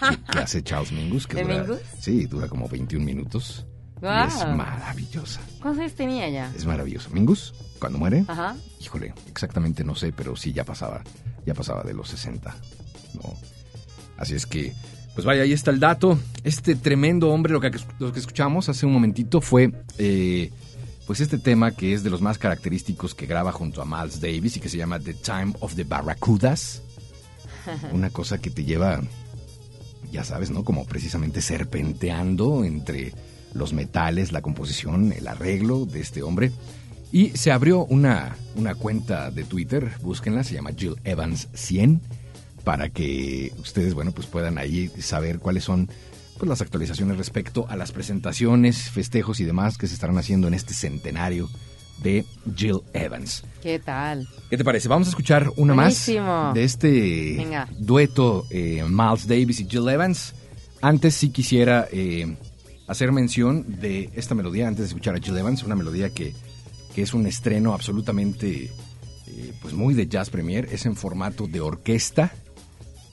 que, 0.00 0.32
que 0.32 0.38
hace 0.38 0.62
Charles 0.62 0.92
Mingus. 0.92 1.26
Que 1.26 1.36
¿De 1.36 1.42
dura, 1.42 1.58
Mingus? 1.58 1.78
Sí, 1.98 2.26
dura 2.26 2.48
como 2.48 2.68
21 2.68 3.04
minutos. 3.04 3.66
Y 4.00 4.06
es 4.06 4.46
maravillosa. 4.46 5.40
¿Cuántos 5.60 5.80
años 5.80 5.94
tenía 5.94 6.28
ya? 6.28 6.52
Es 6.54 6.64
maravilloso. 6.66 7.10
Mingus, 7.10 7.52
cuando 7.80 7.98
muere, 7.98 8.24
Ajá. 8.28 8.54
híjole, 8.80 9.12
exactamente 9.26 9.82
no 9.82 9.96
sé, 9.96 10.12
pero 10.12 10.36
sí 10.36 10.52
ya 10.52 10.64
pasaba, 10.64 11.02
ya 11.44 11.52
pasaba 11.52 11.82
de 11.82 11.94
los 11.94 12.08
60. 12.08 12.54
¿no? 13.14 13.34
Así 14.16 14.34
es 14.34 14.46
que, 14.46 14.72
pues 15.18 15.26
vaya, 15.26 15.42
ahí 15.42 15.52
está 15.52 15.72
el 15.72 15.80
dato. 15.80 16.16
Este 16.44 16.76
tremendo 16.76 17.30
hombre, 17.30 17.52
lo 17.52 17.60
que, 17.60 17.72
lo 17.98 18.12
que 18.12 18.20
escuchamos 18.20 18.68
hace 18.68 18.86
un 18.86 18.92
momentito 18.92 19.40
fue, 19.40 19.72
eh, 19.98 20.52
pues 21.08 21.18
este 21.18 21.38
tema 21.38 21.72
que 21.72 21.92
es 21.92 22.04
de 22.04 22.10
los 22.10 22.20
más 22.20 22.38
característicos 22.38 23.16
que 23.16 23.26
graba 23.26 23.50
junto 23.50 23.82
a 23.82 23.84
Miles 23.84 24.20
Davis 24.20 24.56
y 24.56 24.60
que 24.60 24.68
se 24.68 24.76
llama 24.76 25.00
The 25.00 25.14
Time 25.14 25.54
of 25.58 25.74
the 25.74 25.82
Barracudas. 25.82 26.82
Una 27.92 28.10
cosa 28.10 28.38
que 28.38 28.50
te 28.50 28.62
lleva, 28.62 29.00
ya 30.12 30.22
sabes, 30.22 30.52
¿no? 30.52 30.62
Como 30.62 30.84
precisamente 30.86 31.42
serpenteando 31.42 32.64
entre 32.64 33.12
los 33.54 33.72
metales, 33.72 34.30
la 34.30 34.40
composición, 34.40 35.12
el 35.12 35.26
arreglo 35.26 35.84
de 35.84 35.98
este 35.98 36.22
hombre. 36.22 36.52
Y 37.10 37.30
se 37.30 37.50
abrió 37.50 37.84
una, 37.86 38.36
una 38.54 38.76
cuenta 38.76 39.32
de 39.32 39.42
Twitter, 39.42 39.90
búsquenla, 40.00 40.44
se 40.44 40.54
llama 40.54 40.70
Jill 40.78 40.94
Evans 41.02 41.48
100, 41.54 42.02
para 42.68 42.90
que 42.90 43.50
ustedes, 43.56 43.94
bueno, 43.94 44.12
pues 44.12 44.26
puedan 44.26 44.58
ahí 44.58 44.90
saber 45.00 45.38
cuáles 45.38 45.64
son 45.64 45.88
pues, 46.36 46.50
las 46.50 46.60
actualizaciones 46.60 47.16
respecto 47.16 47.64
a 47.70 47.76
las 47.76 47.92
presentaciones, 47.92 48.90
festejos 48.90 49.40
y 49.40 49.44
demás 49.44 49.78
que 49.78 49.86
se 49.86 49.94
estarán 49.94 50.18
haciendo 50.18 50.48
en 50.48 50.52
este 50.52 50.74
centenario 50.74 51.48
de 52.02 52.26
Jill 52.54 52.80
Evans. 52.92 53.42
¿Qué 53.62 53.78
tal? 53.78 54.28
¿Qué 54.50 54.58
te 54.58 54.64
parece? 54.64 54.86
Vamos 54.86 55.08
a 55.08 55.12
escuchar 55.12 55.50
una 55.56 55.72
Buenísimo. 55.72 56.26
más 56.26 56.54
de 56.54 56.64
este 56.64 57.36
Venga. 57.38 57.68
dueto 57.78 58.44
eh, 58.50 58.84
Miles 58.86 59.26
Davis 59.26 59.60
y 59.60 59.64
Jill 59.66 59.88
Evans. 59.88 60.34
Antes 60.82 61.14
sí 61.14 61.30
quisiera 61.30 61.88
eh, 61.90 62.36
hacer 62.86 63.12
mención 63.12 63.64
de 63.80 64.10
esta 64.14 64.34
melodía, 64.34 64.68
antes 64.68 64.80
de 64.80 64.88
escuchar 64.88 65.14
a 65.16 65.20
Jill 65.20 65.38
Evans, 65.38 65.62
una 65.62 65.74
melodía 65.74 66.10
que, 66.10 66.34
que 66.94 67.00
es 67.00 67.14
un 67.14 67.26
estreno 67.26 67.72
absolutamente, 67.72 68.70
eh, 69.26 69.54
pues 69.62 69.72
muy 69.72 69.94
de 69.94 70.06
jazz 70.06 70.28
premier, 70.28 70.68
es 70.70 70.84
en 70.84 70.96
formato 70.96 71.46
de 71.46 71.62
orquesta 71.62 72.30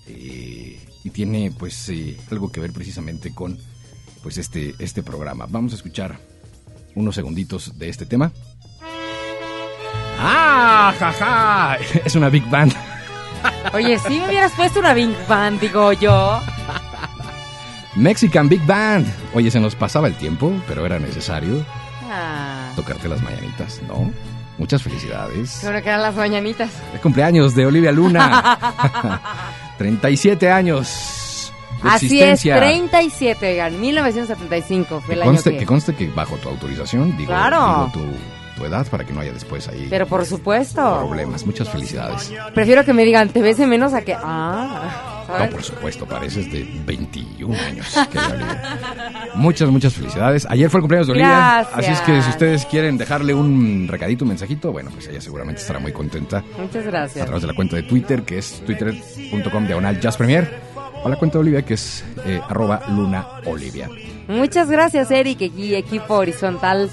eh, 0.07 0.79
y 1.03 1.09
tiene 1.11 1.51
pues 1.57 1.89
eh, 1.89 2.17
algo 2.31 2.51
que 2.51 2.59
ver 2.59 2.71
precisamente 2.73 3.33
con 3.33 3.57
pues 4.23 4.37
este, 4.37 4.73
este 4.79 5.03
programa. 5.03 5.45
Vamos 5.49 5.73
a 5.73 5.75
escuchar 5.75 6.17
unos 6.95 7.15
segunditos 7.15 7.77
de 7.77 7.89
este 7.89 8.05
tema. 8.05 8.31
¡Ah! 10.19 10.93
¡Jaja! 10.97 11.77
Es 12.05 12.15
una 12.15 12.29
big 12.29 12.49
band. 12.49 12.73
Oye, 13.73 13.99
si 13.99 14.19
me 14.19 14.27
hubieras 14.27 14.51
puesto 14.53 14.79
una 14.79 14.93
Big 14.93 15.13
Band, 15.27 15.59
digo 15.59 15.93
yo. 15.93 16.39
Mexican 17.95 18.49
Big 18.49 18.65
Band. 18.65 19.05
Oye, 19.35 19.51
se 19.51 19.59
nos 19.59 19.75
pasaba 19.75 20.07
el 20.07 20.15
tiempo, 20.15 20.51
pero 20.67 20.85
era 20.85 20.97
necesario 20.99 21.63
Ah, 22.09 22.71
tocarte 22.75 23.07
las 23.07 23.21
mañanitas, 23.21 23.81
¿no? 23.87 24.11
Muchas 24.57 24.81
felicidades. 24.81 25.59
creo 25.61 25.81
que 25.81 25.89
eran 25.89 26.01
las 26.01 26.15
mañanitas. 26.15 26.71
El 26.93 27.01
cumpleaños 27.01 27.55
de 27.55 27.65
Olivia 27.65 27.91
Luna. 27.91 28.57
37 29.77 30.49
años. 30.51 31.51
tu 31.81 31.87
Así 31.87 32.05
existencia. 32.05 32.55
es, 32.55 32.61
37, 32.61 33.51
oigan, 33.51 33.79
1975 33.79 35.01
fue 35.01 35.07
que, 35.07 35.13
el 35.13 35.21
año 35.21 35.31
conste, 35.31 35.51
que... 35.51 35.57
que 35.57 35.65
conste 35.65 35.95
que 35.95 36.07
bajo 36.07 36.37
tu 36.37 36.49
autorización, 36.49 37.15
digo, 37.17 37.29
Claro. 37.29 37.91
digo 37.91 38.05
tu, 38.05 38.05
tu 38.55 38.65
edad 38.65 38.85
para 38.87 39.03
que 39.03 39.13
no 39.13 39.21
haya 39.21 39.33
después 39.33 39.67
ahí 39.67 39.87
Pero 39.89 40.05
por 40.07 40.25
supuesto, 40.25 40.99
problemas. 40.99 41.45
Muchas 41.45 41.69
felicidades. 41.69 42.31
prefiero 42.53 42.83
que 42.85 42.93
me 42.93 43.03
digan, 43.05 43.29
te 43.29 43.41
ves 43.41 43.57
de 43.57 43.65
menos 43.67 43.93
a 43.93 44.01
que... 44.01 44.15
Ah, 44.17 45.25
No, 45.39 45.49
por 45.49 45.63
supuesto, 45.63 46.05
pareces 46.05 46.51
de 46.51 46.63
21 46.85 47.53
años. 47.59 47.97
Muchas, 49.35 49.69
muchas 49.69 49.93
felicidades. 49.93 50.45
Ayer 50.49 50.69
fue 50.69 50.79
el 50.79 50.81
cumpleaños 50.83 51.07
de 51.07 51.13
Olivia. 51.13 51.59
Así 51.59 51.91
es 51.91 52.01
que 52.01 52.21
si 52.21 52.29
ustedes 52.29 52.65
quieren 52.65 52.97
dejarle 52.97 53.33
un 53.33 53.87
recadito, 53.89 54.23
un 54.23 54.29
mensajito, 54.29 54.71
bueno, 54.71 54.91
pues 54.91 55.07
ella 55.07 55.19
seguramente 55.21 55.61
estará 55.61 55.79
muy 55.79 55.91
contenta 55.91 56.43
Muchas 56.59 56.85
a 56.85 56.89
gracias. 56.89 57.25
través 57.25 57.41
de 57.41 57.47
la 57.47 57.53
cuenta 57.53 57.75
de 57.75 57.83
Twitter, 57.83 58.23
que 58.23 58.37
es 58.37 58.63
twitter.com 58.65 59.65
diagonal 59.65 59.99
jazzpremier, 59.99 60.59
o 61.03 61.09
la 61.09 61.15
cuenta 61.17 61.37
de 61.37 61.41
Olivia, 61.41 61.61
que 61.63 61.73
es 61.73 62.03
eh, 62.25 62.39
arroba 62.47 62.81
luna 62.89 63.27
olivia. 63.45 63.89
Muchas 64.27 64.69
gracias, 64.69 65.11
Eric, 65.11 65.41
y 65.41 65.75
equipo 65.75 66.15
horizontal. 66.15 66.89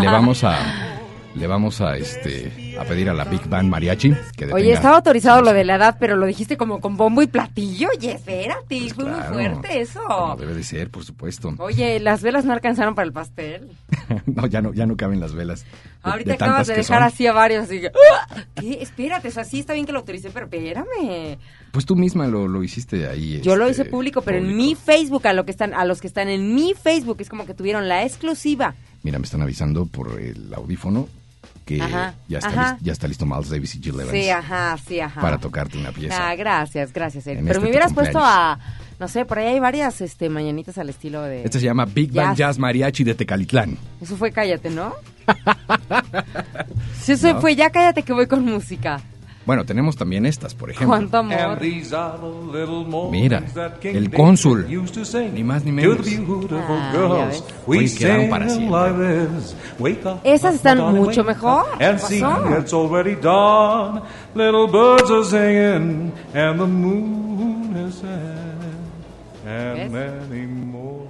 Le 0.00 0.06
vamos 0.08 0.44
a... 0.44 0.95
Le 1.36 1.46
vamos 1.46 1.82
a 1.82 1.98
este 1.98 2.76
a 2.80 2.84
pedir 2.84 3.10
a 3.10 3.14
la 3.14 3.24
Big 3.24 3.46
Band 3.46 3.68
Mariachi 3.68 4.14
que 4.36 4.46
Oye, 4.54 4.72
estaba 4.72 4.96
autorizado 4.96 5.42
lo 5.42 5.52
de 5.52 5.64
la 5.64 5.74
edad, 5.76 5.96
pero 6.00 6.16
lo 6.16 6.24
dijiste 6.24 6.56
como 6.56 6.80
con 6.80 6.96
bombo 6.96 7.20
y 7.20 7.26
platillo. 7.26 7.88
Oye, 7.94 8.12
espérate, 8.12 8.88
fue 8.94 9.04
Claro, 9.04 9.34
muy 9.34 9.44
fuerte 9.44 9.80
eso. 9.82 10.00
como 10.06 10.36
debe 10.36 10.54
de 10.54 10.62
ser, 10.64 10.88
por 10.90 11.04
supuesto. 11.04 11.54
Oye, 11.58 12.00
las 12.00 12.22
velas 12.22 12.46
no 12.46 12.54
alcanzaron 12.54 12.94
para 12.94 13.06
el 13.06 13.12
pastel. 13.12 13.68
no, 14.26 14.46
ya 14.46 14.62
no, 14.62 14.72
ya 14.72 14.86
no 14.86 14.96
caben 14.96 15.20
las 15.20 15.34
velas. 15.34 15.64
de- 15.64 15.68
Ahorita 16.10 16.30
de 16.30 16.34
acabas 16.36 16.66
de 16.68 16.72
que 16.74 16.80
dejar 16.80 17.00
son. 17.00 17.06
así 17.08 17.26
a 17.26 17.32
varios, 17.32 17.64
así 17.64 17.80
que... 17.82 17.88
¡Ah! 17.88 18.36
¿Qué? 18.54 18.78
Espérate, 18.80 19.28
o 19.28 19.30
sea, 19.30 19.44
sí 19.44 19.60
está 19.60 19.74
bien 19.74 19.84
que 19.84 19.92
lo 19.92 19.98
autoricé, 19.98 20.30
pero 20.30 20.46
espérame. 20.46 21.36
Pues 21.70 21.84
tú 21.84 21.96
misma 21.96 22.26
lo, 22.28 22.48
lo 22.48 22.62
hiciste 22.62 23.06
ahí. 23.08 23.42
Yo 23.42 23.56
lo 23.56 23.66
este, 23.66 23.82
hice 23.82 23.90
público, 23.90 24.22
pero 24.22 24.38
en 24.38 24.56
mi 24.56 24.74
Facebook, 24.74 25.26
a, 25.26 25.34
lo 25.34 25.44
que 25.44 25.50
están, 25.50 25.74
a 25.74 25.84
los 25.84 26.00
que 26.00 26.06
están 26.06 26.28
en 26.30 26.54
mi 26.54 26.72
Facebook, 26.72 27.18
es 27.20 27.28
como 27.28 27.44
que 27.44 27.52
tuvieron 27.52 27.88
la 27.88 28.04
exclusiva. 28.04 28.74
Mira, 29.02 29.18
me 29.18 29.24
están 29.26 29.42
avisando 29.42 29.84
por 29.84 30.18
el 30.18 30.52
audífono 30.54 31.08
que 31.66 31.82
Ajá, 31.82 32.14
ya, 32.28 32.38
está 32.38 32.48
ajá. 32.48 32.78
ya 32.80 32.92
está 32.92 33.06
listo 33.08 33.26
Miles 33.26 33.50
Davis 33.50 33.74
y 33.74 33.82
Jill 33.82 33.94
Evans 34.00 34.10
Sí, 34.12 34.30
ajá, 34.30 34.78
sí, 34.86 35.00
ajá. 35.00 35.20
para 35.20 35.36
tocarte 35.38 35.76
una 35.76 35.90
pieza. 35.92 36.28
Ah, 36.30 36.34
gracias, 36.36 36.92
gracias, 36.92 37.26
Eric. 37.26 37.40
Pero 37.42 37.52
este 37.54 37.64
me 37.64 37.70
hubieras 37.70 37.92
puesto 37.92 38.20
a, 38.22 38.58
no 39.00 39.08
sé, 39.08 39.24
por 39.24 39.40
ahí 39.40 39.48
hay 39.48 39.58
varias 39.60 40.00
este, 40.00 40.28
mañanitas 40.30 40.78
al 40.78 40.88
estilo 40.88 41.20
de... 41.22 41.44
Este 41.44 41.58
se 41.58 41.66
llama 41.66 41.84
Big 41.84 42.12
Band 42.12 42.36
Jazz. 42.36 42.38
Jazz 42.38 42.58
Mariachi 42.60 43.02
de 43.02 43.14
Tecalitlán. 43.16 43.76
Eso 44.00 44.16
fue 44.16 44.30
cállate, 44.30 44.70
¿no? 44.70 44.94
sí, 47.02 47.12
eso 47.12 47.32
No. 47.34 47.40
fue 47.40 47.56
ya 47.56 47.70
cállate 47.70 48.02
que 48.04 48.12
voy 48.12 48.26
con 48.26 48.44
música. 48.44 49.00
Bueno, 49.46 49.64
tenemos 49.64 49.96
también 49.96 50.26
estas, 50.26 50.54
por 50.54 50.70
ejemplo. 50.70 50.88
Cuánto 50.88 51.18
amor. 51.18 51.60
Mira, 53.12 53.44
el 53.82 54.10
cónsul, 54.10 54.66
ni 55.32 55.44
más 55.44 55.64
ni 55.64 55.70
menos. 55.70 55.98
Ah. 56.52 57.30
Oye, 57.64 57.94
quedaron 57.94 58.28
para 58.28 58.48
siempre. 58.48 59.28
Esas 60.24 60.56
están 60.56 60.94
mucho 60.94 61.22
mejor. 61.22 61.64
¿Qué 61.78 61.84
And 61.84 61.98
see, 62.00 62.20
pasó? 62.20 62.58
it's 62.58 62.72
already 62.74 63.14
dawn. 63.14 64.02
Little 64.34 64.66
birds 64.66 65.10
are 65.10 65.24
singing, 65.24 66.12
and 66.34 66.58
the 66.60 66.66
moon 66.66 67.76
is 67.88 67.94
set, 67.94 68.08
and 69.46 69.92
¿Ves? 69.92 71.05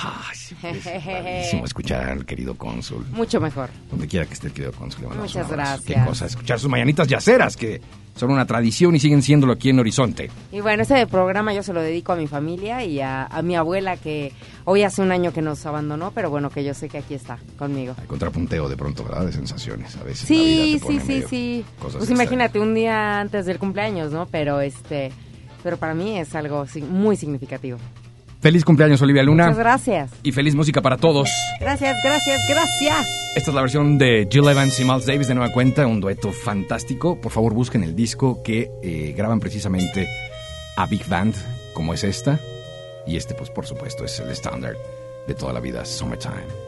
Ay, 0.00 0.36
sí, 0.36 0.56
es 0.62 0.84
padrísimo 1.04 1.64
escuchar 1.64 2.08
al 2.08 2.24
querido 2.24 2.54
cónsul. 2.54 3.04
Mucho 3.10 3.40
mejor. 3.40 3.68
Donde 3.90 4.06
quiera 4.06 4.26
que 4.26 4.34
esté 4.34 4.46
el 4.48 4.52
querido 4.52 4.72
cónsul. 4.72 5.08
Muchas 5.16 5.50
gracias. 5.50 5.84
Qué 5.84 6.04
cosa, 6.06 6.26
escuchar 6.26 6.60
sus 6.60 6.70
mañanitas 6.70 7.08
yaceras, 7.08 7.56
que 7.56 7.80
son 8.14 8.30
una 8.30 8.46
tradición 8.46 8.94
y 8.96 9.00
siguen 9.00 9.22
siéndolo 9.22 9.52
aquí 9.52 9.70
en 9.70 9.78
Horizonte. 9.78 10.30
Y 10.52 10.60
bueno, 10.60 10.82
ese 10.82 11.06
programa 11.06 11.54
yo 11.54 11.62
se 11.62 11.72
lo 11.72 11.80
dedico 11.80 12.12
a 12.12 12.16
mi 12.16 12.26
familia 12.26 12.84
y 12.84 13.00
a, 13.00 13.24
a 13.26 13.42
mi 13.42 13.56
abuela 13.56 13.96
que 13.96 14.32
hoy 14.64 14.82
hace 14.82 15.02
un 15.02 15.12
año 15.12 15.32
que 15.32 15.42
nos 15.42 15.64
abandonó, 15.66 16.10
pero 16.12 16.28
bueno, 16.28 16.50
que 16.50 16.64
yo 16.64 16.74
sé 16.74 16.88
que 16.88 16.98
aquí 16.98 17.14
está 17.14 17.38
conmigo. 17.56 17.94
Hay 18.00 18.06
contrapunteo 18.06 18.68
de 18.68 18.76
pronto, 18.76 19.04
¿verdad? 19.04 19.26
De 19.26 19.32
sensaciones 19.32 19.96
a 19.96 20.02
veces. 20.04 20.26
Sí, 20.26 20.80
sí, 20.86 21.00
sí, 21.00 21.22
sí. 21.28 21.64
Pues 21.80 21.94
extrañas. 21.94 22.10
imagínate 22.10 22.58
un 22.58 22.74
día 22.74 23.20
antes 23.20 23.46
del 23.46 23.58
cumpleaños, 23.58 24.12
¿no? 24.12 24.26
Pero 24.26 24.60
este, 24.60 25.12
pero 25.62 25.76
para 25.76 25.94
mí 25.94 26.18
es 26.18 26.34
algo 26.34 26.66
muy 26.90 27.16
significativo. 27.16 27.78
Feliz 28.40 28.64
cumpleaños, 28.64 29.02
Olivia 29.02 29.22
Luna. 29.22 29.44
Muchas 29.44 29.58
gracias. 29.58 30.10
Y 30.22 30.32
feliz 30.32 30.54
música 30.54 30.80
para 30.80 30.96
todos. 30.96 31.28
Gracias, 31.60 31.96
gracias, 32.04 32.40
gracias. 32.48 33.08
Esta 33.34 33.50
es 33.50 33.54
la 33.54 33.60
versión 33.60 33.98
de 33.98 34.28
Jill 34.30 34.48
Evans 34.48 34.78
y 34.78 34.84
Miles 34.84 35.06
Davis 35.06 35.28
de 35.28 35.34
nueva 35.34 35.52
cuenta, 35.52 35.86
un 35.86 36.00
dueto 36.00 36.30
fantástico. 36.32 37.20
Por 37.20 37.32
favor, 37.32 37.52
busquen 37.52 37.82
el 37.82 37.96
disco 37.96 38.42
que 38.42 38.70
eh, 38.82 39.14
graban 39.16 39.40
precisamente 39.40 40.08
a 40.76 40.86
Big 40.86 41.06
Band, 41.08 41.34
como 41.74 41.94
es 41.94 42.04
esta. 42.04 42.38
Y 43.06 43.16
este, 43.16 43.34
pues 43.34 43.50
por 43.50 43.66
supuesto, 43.66 44.04
es 44.04 44.20
el 44.20 44.30
estándar 44.30 44.76
de 45.26 45.34
toda 45.34 45.52
la 45.52 45.60
vida, 45.60 45.84
Summertime. 45.84 46.67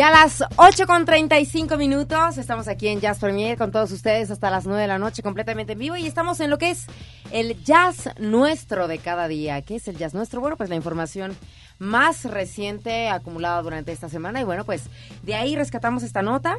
Ya 0.00 0.08
a 0.08 0.12
las 0.12 0.42
8 0.56 0.86
con 0.86 1.04
35 1.04 1.76
minutos, 1.76 2.38
estamos 2.38 2.68
aquí 2.68 2.88
en 2.88 3.02
Jazz 3.02 3.18
Premier 3.18 3.58
con 3.58 3.70
todos 3.70 3.92
ustedes 3.92 4.30
hasta 4.30 4.48
las 4.48 4.64
9 4.64 4.80
de 4.80 4.88
la 4.88 4.98
noche 4.98 5.22
completamente 5.22 5.74
en 5.74 5.78
vivo 5.78 5.94
y 5.94 6.06
estamos 6.06 6.40
en 6.40 6.48
lo 6.48 6.56
que 6.56 6.70
es 6.70 6.86
el 7.32 7.62
jazz 7.64 8.08
nuestro 8.18 8.88
de 8.88 8.96
cada 8.96 9.28
día. 9.28 9.60
¿Qué 9.60 9.76
es 9.76 9.88
el 9.88 9.98
jazz 9.98 10.14
nuestro? 10.14 10.40
Bueno, 10.40 10.56
pues 10.56 10.70
la 10.70 10.74
información 10.74 11.36
más 11.78 12.24
reciente 12.24 13.10
acumulada 13.10 13.60
durante 13.60 13.92
esta 13.92 14.08
semana 14.08 14.40
y 14.40 14.44
bueno, 14.44 14.64
pues 14.64 14.84
de 15.22 15.34
ahí 15.34 15.54
rescatamos 15.54 16.02
esta 16.02 16.22
nota 16.22 16.56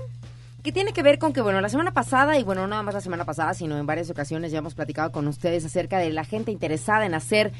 que 0.61 0.71
tiene 0.71 0.93
que 0.93 1.01
ver 1.01 1.17
con 1.17 1.33
que, 1.33 1.41
bueno, 1.41 1.61
la 1.61 1.69
semana 1.69 1.93
pasada, 1.93 2.37
y 2.37 2.43
bueno, 2.43 2.61
no 2.61 2.67
nada 2.67 2.83
más 2.83 2.93
la 2.93 3.01
semana 3.01 3.25
pasada, 3.25 3.55
sino 3.55 3.75
en 3.79 3.87
varias 3.87 4.11
ocasiones 4.11 4.51
ya 4.51 4.59
hemos 4.59 4.75
platicado 4.75 5.11
con 5.11 5.27
ustedes 5.27 5.65
acerca 5.65 5.97
de 5.97 6.11
la 6.11 6.25
gente 6.25 6.51
interesada 6.51 7.07
en 7.07 7.15
hacer 7.15 7.51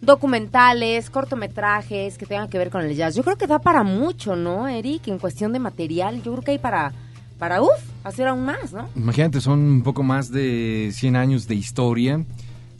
documentales, 0.00 1.10
cortometrajes 1.10 2.18
que 2.18 2.26
tengan 2.26 2.48
que 2.48 2.58
ver 2.58 2.70
con 2.70 2.82
el 2.82 2.94
jazz. 2.94 3.14
Yo 3.14 3.22
creo 3.22 3.36
que 3.36 3.46
da 3.46 3.58
para 3.58 3.82
mucho, 3.82 4.36
¿no, 4.36 4.68
Eric? 4.68 5.08
En 5.08 5.18
cuestión 5.18 5.52
de 5.52 5.58
material, 5.58 6.22
yo 6.22 6.32
creo 6.32 6.44
que 6.44 6.50
hay 6.52 6.58
para, 6.58 6.92
para 7.38 7.62
uff, 7.62 7.70
hacer 8.04 8.28
aún 8.28 8.44
más, 8.44 8.72
¿no? 8.72 8.88
Imagínate, 8.96 9.40
son 9.40 9.58
un 9.60 9.82
poco 9.82 10.02
más 10.02 10.30
de 10.30 10.90
100 10.92 11.16
años 11.16 11.48
de 11.48 11.54
historia. 11.54 12.24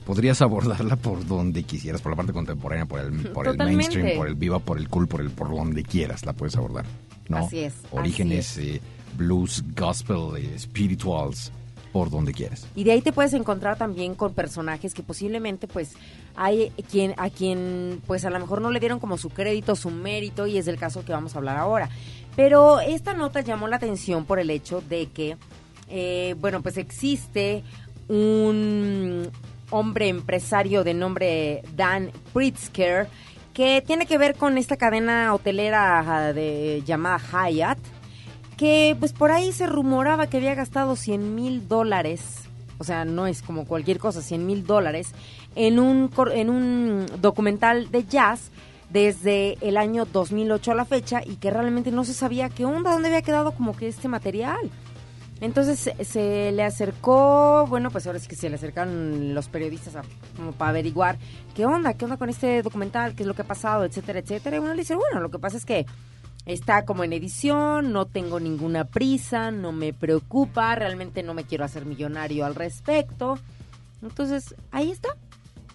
Podrías 0.04 0.40
abordarla 0.40 0.94
por 0.96 1.26
donde 1.26 1.64
quisieras, 1.64 2.00
por 2.00 2.12
la 2.12 2.16
parte 2.16 2.32
contemporánea, 2.32 2.86
por 2.86 3.00
el, 3.00 3.12
por 3.30 3.48
el 3.48 3.56
mainstream, 3.58 4.16
por 4.16 4.28
el 4.28 4.36
viva, 4.36 4.60
por 4.60 4.78
el 4.78 4.88
cool, 4.88 5.08
por 5.08 5.20
el 5.20 5.30
por 5.30 5.50
donde 5.50 5.82
quieras 5.82 6.24
la 6.24 6.32
puedes 6.32 6.54
abordar. 6.56 6.84
¿no? 7.28 7.38
Así 7.38 7.58
es. 7.58 7.74
Orígenes, 7.90 8.52
así 8.52 8.68
es. 8.70 8.76
eh, 8.76 8.80
blues, 9.16 9.64
gospel, 9.74 10.36
eh, 10.36 10.56
spirituals, 10.56 11.50
por 11.92 12.08
donde 12.10 12.32
quieras. 12.32 12.68
Y 12.76 12.84
de 12.84 12.92
ahí 12.92 13.00
te 13.02 13.10
puedes 13.12 13.32
encontrar 13.32 13.78
también 13.78 14.14
con 14.14 14.32
personajes 14.32 14.94
que 14.94 15.02
posiblemente 15.02 15.66
pues 15.66 15.94
hay 16.36 16.70
quien 16.90 17.14
a 17.16 17.30
quien 17.30 18.00
pues 18.06 18.24
a 18.24 18.30
lo 18.30 18.38
mejor 18.38 18.60
no 18.60 18.70
le 18.70 18.80
dieron 18.80 19.00
como 19.00 19.18
su 19.18 19.30
crédito, 19.30 19.76
su 19.76 19.90
mérito 19.90 20.46
y 20.46 20.58
es 20.58 20.68
el 20.68 20.78
caso 20.78 21.04
que 21.04 21.12
vamos 21.12 21.34
a 21.34 21.38
hablar 21.38 21.56
ahora. 21.56 21.88
Pero 22.36 22.80
esta 22.80 23.14
nota 23.14 23.40
llamó 23.40 23.68
la 23.68 23.76
atención 23.76 24.24
por 24.24 24.38
el 24.38 24.50
hecho 24.50 24.80
de 24.80 25.06
que 25.06 25.36
eh, 25.88 26.34
bueno 26.38 26.62
pues 26.62 26.76
existe 26.76 27.64
un 28.08 29.30
hombre 29.70 30.08
empresario 30.08 30.84
de 30.84 30.94
nombre 30.94 31.62
Dan 31.74 32.12
Pritzker 32.32 33.08
que 33.52 33.82
tiene 33.84 34.06
que 34.06 34.18
ver 34.18 34.36
con 34.36 34.58
esta 34.58 34.76
cadena 34.76 35.34
hotelera 35.34 36.00
ajá, 36.00 36.32
de 36.32 36.82
llamada 36.84 37.18
Hyatt 37.18 37.78
que 38.56 38.96
pues 38.98 39.12
por 39.12 39.30
ahí 39.30 39.52
se 39.52 39.66
rumoraba 39.66 40.28
que 40.28 40.38
había 40.38 40.54
gastado 40.54 40.96
100 40.96 41.34
mil 41.34 41.68
dólares, 41.68 42.48
o 42.78 42.84
sea, 42.84 43.04
no 43.04 43.26
es 43.26 43.42
como 43.42 43.66
cualquier 43.66 43.98
cosa, 43.98 44.22
100 44.22 44.46
mil 44.46 44.66
dólares, 44.66 45.12
en 45.56 45.78
un, 45.80 46.10
en 46.32 46.50
un 46.50 47.06
documental 47.20 47.90
de 47.90 48.04
jazz 48.04 48.50
desde 48.90 49.58
el 49.66 49.76
año 49.76 50.04
2008 50.04 50.70
a 50.70 50.74
la 50.76 50.84
fecha 50.84 51.20
y 51.26 51.36
que 51.36 51.50
realmente 51.50 51.90
no 51.90 52.04
se 52.04 52.14
sabía 52.14 52.48
qué 52.48 52.64
onda, 52.64 52.92
dónde 52.92 53.08
había 53.08 53.22
quedado 53.22 53.50
como 53.52 53.76
que 53.76 53.88
este 53.88 54.06
material. 54.06 54.70
Entonces 55.40 55.90
se 56.06 56.52
le 56.52 56.62
acercó, 56.62 57.66
bueno, 57.68 57.90
pues 57.90 58.06
ahora 58.06 58.18
sí 58.18 58.26
que 58.28 58.36
se 58.36 58.48
le 58.48 58.54
acercaron 58.56 59.34
los 59.34 59.48
periodistas 59.48 59.96
a- 59.96 60.02
como 60.36 60.52
para 60.52 60.70
averiguar 60.70 61.18
qué 61.54 61.66
onda, 61.66 61.92
qué 61.94 62.04
onda 62.06 62.16
con 62.16 62.30
este 62.30 62.62
documental, 62.62 63.14
qué 63.14 63.22
es 63.22 63.26
lo 63.26 63.34
que 63.34 63.42
ha 63.42 63.46
pasado, 63.46 63.84
etcétera, 63.84 64.20
etcétera. 64.20 64.56
Y 64.56 64.60
uno 64.60 64.70
le 64.72 64.80
dice, 64.80 64.94
bueno, 64.94 65.20
lo 65.20 65.30
que 65.30 65.38
pasa 65.38 65.58
es 65.58 65.66
que 65.66 65.84
está 66.46 66.86
como 66.86 67.04
en 67.04 67.12
edición, 67.12 67.92
no 67.92 68.06
tengo 68.06 68.40
ninguna 68.40 68.84
prisa, 68.84 69.50
no 69.50 69.72
me 69.72 69.92
preocupa, 69.92 70.74
realmente 70.74 71.22
no 71.22 71.34
me 71.34 71.44
quiero 71.44 71.64
hacer 71.66 71.84
millonario 71.84 72.46
al 72.46 72.54
respecto. 72.54 73.38
Entonces, 74.02 74.54
ahí 74.70 74.90
está, 74.90 75.10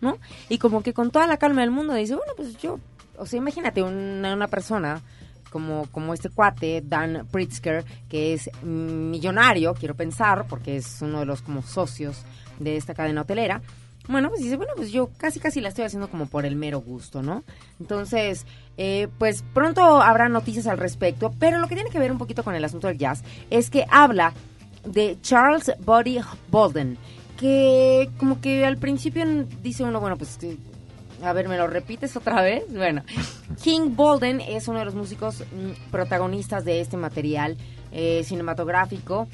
¿no? 0.01 0.17
Y 0.49 0.57
como 0.57 0.83
que 0.83 0.93
con 0.93 1.11
toda 1.11 1.27
la 1.27 1.37
calma 1.37 1.61
del 1.61 1.71
mundo 1.71 1.93
dice, 1.93 2.15
bueno, 2.15 2.33
pues 2.35 2.57
yo, 2.57 2.79
o 3.17 3.25
sea, 3.25 3.37
imagínate 3.37 3.81
una, 3.83 4.33
una 4.33 4.47
persona 4.47 5.01
como, 5.51 5.85
como 5.91 6.13
este 6.13 6.29
cuate, 6.29 6.81
Dan 6.83 7.27
Pritzker, 7.31 7.85
que 8.09 8.33
es 8.33 8.49
millonario, 8.63 9.73
quiero 9.73 9.95
pensar, 9.95 10.45
porque 10.47 10.77
es 10.77 11.01
uno 11.01 11.19
de 11.19 11.25
los 11.25 11.41
como 11.41 11.61
socios 11.61 12.23
de 12.59 12.77
esta 12.77 12.93
cadena 12.93 13.21
hotelera. 13.21 13.61
Bueno, 14.07 14.29
pues 14.29 14.41
dice, 14.41 14.57
bueno, 14.57 14.73
pues 14.75 14.91
yo 14.91 15.09
casi 15.17 15.39
casi 15.39 15.61
la 15.61 15.69
estoy 15.69 15.85
haciendo 15.85 16.09
como 16.09 16.25
por 16.25 16.45
el 16.45 16.55
mero 16.55 16.81
gusto, 16.81 17.21
¿no? 17.21 17.43
Entonces, 17.79 18.45
eh, 18.77 19.07
pues 19.19 19.43
pronto 19.53 20.01
habrá 20.01 20.27
noticias 20.27 20.65
al 20.65 20.79
respecto, 20.79 21.31
pero 21.37 21.59
lo 21.59 21.67
que 21.67 21.75
tiene 21.75 21.91
que 21.91 21.99
ver 21.99 22.11
un 22.11 22.17
poquito 22.17 22.43
con 22.43 22.55
el 22.55 22.65
asunto 22.65 22.87
del 22.87 22.97
jazz 22.97 23.23
es 23.51 23.69
que 23.69 23.85
habla 23.89 24.33
de 24.85 25.17
Charles 25.21 25.71
Buddy 25.85 26.19
Bolden, 26.49 26.97
que 27.41 28.07
como 28.19 28.39
que 28.39 28.65
al 28.65 28.77
principio 28.77 29.25
dice 29.63 29.83
uno, 29.83 29.99
bueno, 29.99 30.15
pues 30.15 30.37
que 30.37 30.57
a 31.23 31.33
ver, 31.33 31.49
¿me 31.49 31.57
lo 31.57 31.67
repites 31.67 32.15
otra 32.15 32.41
vez? 32.41 32.63
Bueno, 32.69 33.03
King 33.63 33.95
Bolden 33.95 34.41
es 34.41 34.67
uno 34.67 34.79
de 34.79 34.85
los 34.85 34.95
músicos 34.95 35.41
mm, 35.41 35.91
protagonistas 35.91 36.63
de 36.65 36.81
este 36.81 36.97
material 36.97 37.57
eh, 37.91 38.23
cinematográfico 38.23 39.27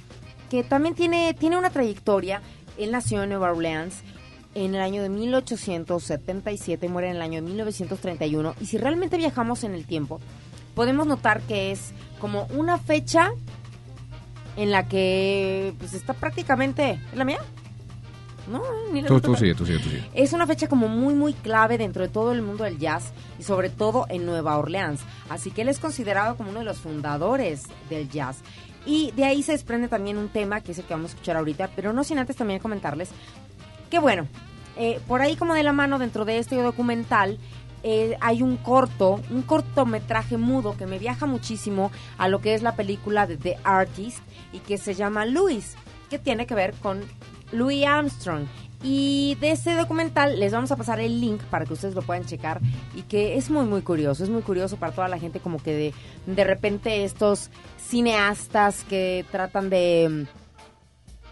que 0.49 0.63
también 0.63 0.95
tiene, 0.95 1.33
tiene 1.33 1.57
una 1.57 1.69
trayectoria. 1.69 2.41
Él 2.77 2.91
nació 2.91 3.23
en 3.23 3.29
Nueva 3.29 3.51
Orleans 3.51 4.03
en 4.55 4.73
el 4.73 4.81
año 4.81 5.01
de 5.01 5.09
1877, 5.09 6.87
muere 6.87 7.09
en 7.09 7.17
el 7.17 7.21
año 7.21 7.41
de 7.41 7.47
1931. 7.47 8.55
Y 8.61 8.65
si 8.67 8.77
realmente 8.77 9.17
viajamos 9.17 9.65
en 9.65 9.73
el 9.73 9.85
tiempo, 9.85 10.21
podemos 10.75 11.07
notar 11.07 11.41
que 11.41 11.71
es 11.71 11.91
como 12.19 12.47
una 12.55 12.77
fecha 12.77 13.31
en 14.55 14.71
la 14.71 14.87
que 14.87 15.73
pues 15.77 15.93
está 15.93 16.13
prácticamente... 16.13 16.99
¿Es 17.11 17.17
la 17.17 17.25
mía? 17.25 17.39
No, 18.49 18.61
ni 18.91 19.01
la 19.01 19.07
Tú, 19.07 19.19
tú 19.19 19.35
sigue, 19.35 19.53
tú 19.55 19.65
sigue, 19.65 19.79
tú 19.79 19.89
sigue. 19.89 20.09
Es 20.13 20.33
una 20.33 20.47
fecha 20.47 20.67
como 20.67 20.87
muy, 20.87 21.13
muy 21.13 21.33
clave 21.33 21.77
dentro 21.77 22.03
de 22.03 22.09
todo 22.09 22.31
el 22.31 22.41
mundo 22.41 22.63
del 22.63 22.77
jazz 22.77 23.11
y 23.39 23.43
sobre 23.43 23.69
todo 23.69 24.05
en 24.09 24.25
Nueva 24.25 24.57
Orleans. 24.57 25.01
Así 25.29 25.51
que 25.51 25.63
él 25.63 25.69
es 25.69 25.79
considerado 25.79 26.35
como 26.37 26.49
uno 26.49 26.59
de 26.59 26.65
los 26.65 26.77
fundadores 26.77 27.63
del 27.89 28.09
jazz. 28.09 28.37
Y 28.85 29.11
de 29.11 29.25
ahí 29.25 29.43
se 29.43 29.51
desprende 29.51 29.89
también 29.89 30.17
un 30.17 30.29
tema 30.29 30.61
que 30.61 30.71
es 30.71 30.79
el 30.79 30.85
que 30.85 30.93
vamos 30.93 31.11
a 31.11 31.13
escuchar 31.13 31.35
ahorita, 31.35 31.69
pero 31.75 31.91
no 31.91 32.05
sin 32.05 32.19
antes 32.19 32.37
también 32.37 32.59
comentarles 32.59 33.09
que 33.89 33.99
bueno, 33.99 34.27
eh, 34.77 34.99
por 35.07 35.21
ahí 35.21 35.35
como 35.35 35.53
de 35.53 35.63
la 35.63 35.73
mano 35.73 35.99
dentro 35.99 36.25
de 36.25 36.37
este 36.37 36.55
documental 36.61 37.37
eh, 37.83 38.17
hay 38.21 38.41
un 38.41 38.57
corto, 38.57 39.21
un 39.29 39.43
cortometraje 39.43 40.37
mudo 40.37 40.75
que 40.77 40.85
me 40.85 40.99
viaja 40.99 41.25
muchísimo 41.25 41.91
a 42.17 42.27
lo 42.27 42.41
que 42.41 42.53
es 42.53 42.61
la 42.61 42.75
película 42.75 43.27
de 43.27 43.37
The 43.37 43.57
Artist 43.63 44.19
y 44.51 44.59
que 44.59 44.77
se 44.77 44.93
llama 44.93 45.25
Louis, 45.25 45.75
que 46.09 46.19
tiene 46.19 46.45
que 46.47 46.55
ver 46.55 46.73
con 46.75 47.01
Louis 47.51 47.85
Armstrong. 47.85 48.45
Y 48.83 49.35
de 49.41 49.51
ese 49.51 49.73
documental 49.75 50.39
les 50.39 50.53
vamos 50.53 50.71
a 50.71 50.75
pasar 50.75 50.99
el 50.99 51.19
link 51.19 51.41
para 51.45 51.65
que 51.65 51.73
ustedes 51.73 51.95
lo 51.95 52.03
puedan 52.03 52.25
checar 52.25 52.61
y 52.93 53.01
que 53.01 53.35
es 53.35 53.49
muy 53.49 53.65
muy 53.65 53.81
curioso, 53.81 54.23
es 54.23 54.29
muy 54.29 54.43
curioso 54.43 54.77
para 54.77 54.91
toda 54.91 55.07
la 55.07 55.17
gente 55.17 55.39
como 55.39 55.57
que 55.57 55.73
de, 55.73 55.93
de 56.27 56.43
repente 56.43 57.03
estos 57.03 57.49
cineastas 57.79 58.83
que 58.83 59.25
tratan 59.31 59.71
de 59.71 60.27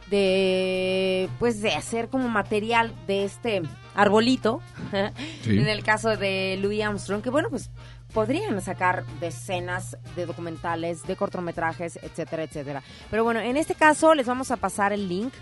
de 0.10 1.30
pues 1.40 1.62
de 1.62 1.74
hacer 1.74 2.10
como 2.10 2.28
material 2.30 2.94
de 3.08 3.26
este 3.26 3.62
arbolito 3.96 4.62
Sí. 5.44 5.58
en 5.58 5.68
el 5.68 5.84
caso 5.84 6.16
de 6.18 6.58
Louis 6.62 6.82
Armstrong 6.84 7.22
que 7.22 7.30
bueno 7.30 7.50
pues 7.50 7.70
podrían 8.14 8.60
sacar 8.62 9.04
decenas 9.20 9.98
de 10.16 10.26
documentales 10.26 11.04
de 11.04 11.16
cortometrajes 11.16 11.98
etcétera 12.02 12.44
etcétera 12.44 12.84
pero 13.12 13.24
bueno 13.24 13.40
en 13.40 13.58
este 13.58 13.76
caso 13.76 14.14
les 14.14 14.26
vamos 14.28 14.52
a 14.52 14.58
pasar 14.58 14.94
el 14.94 15.08
link 15.10 15.34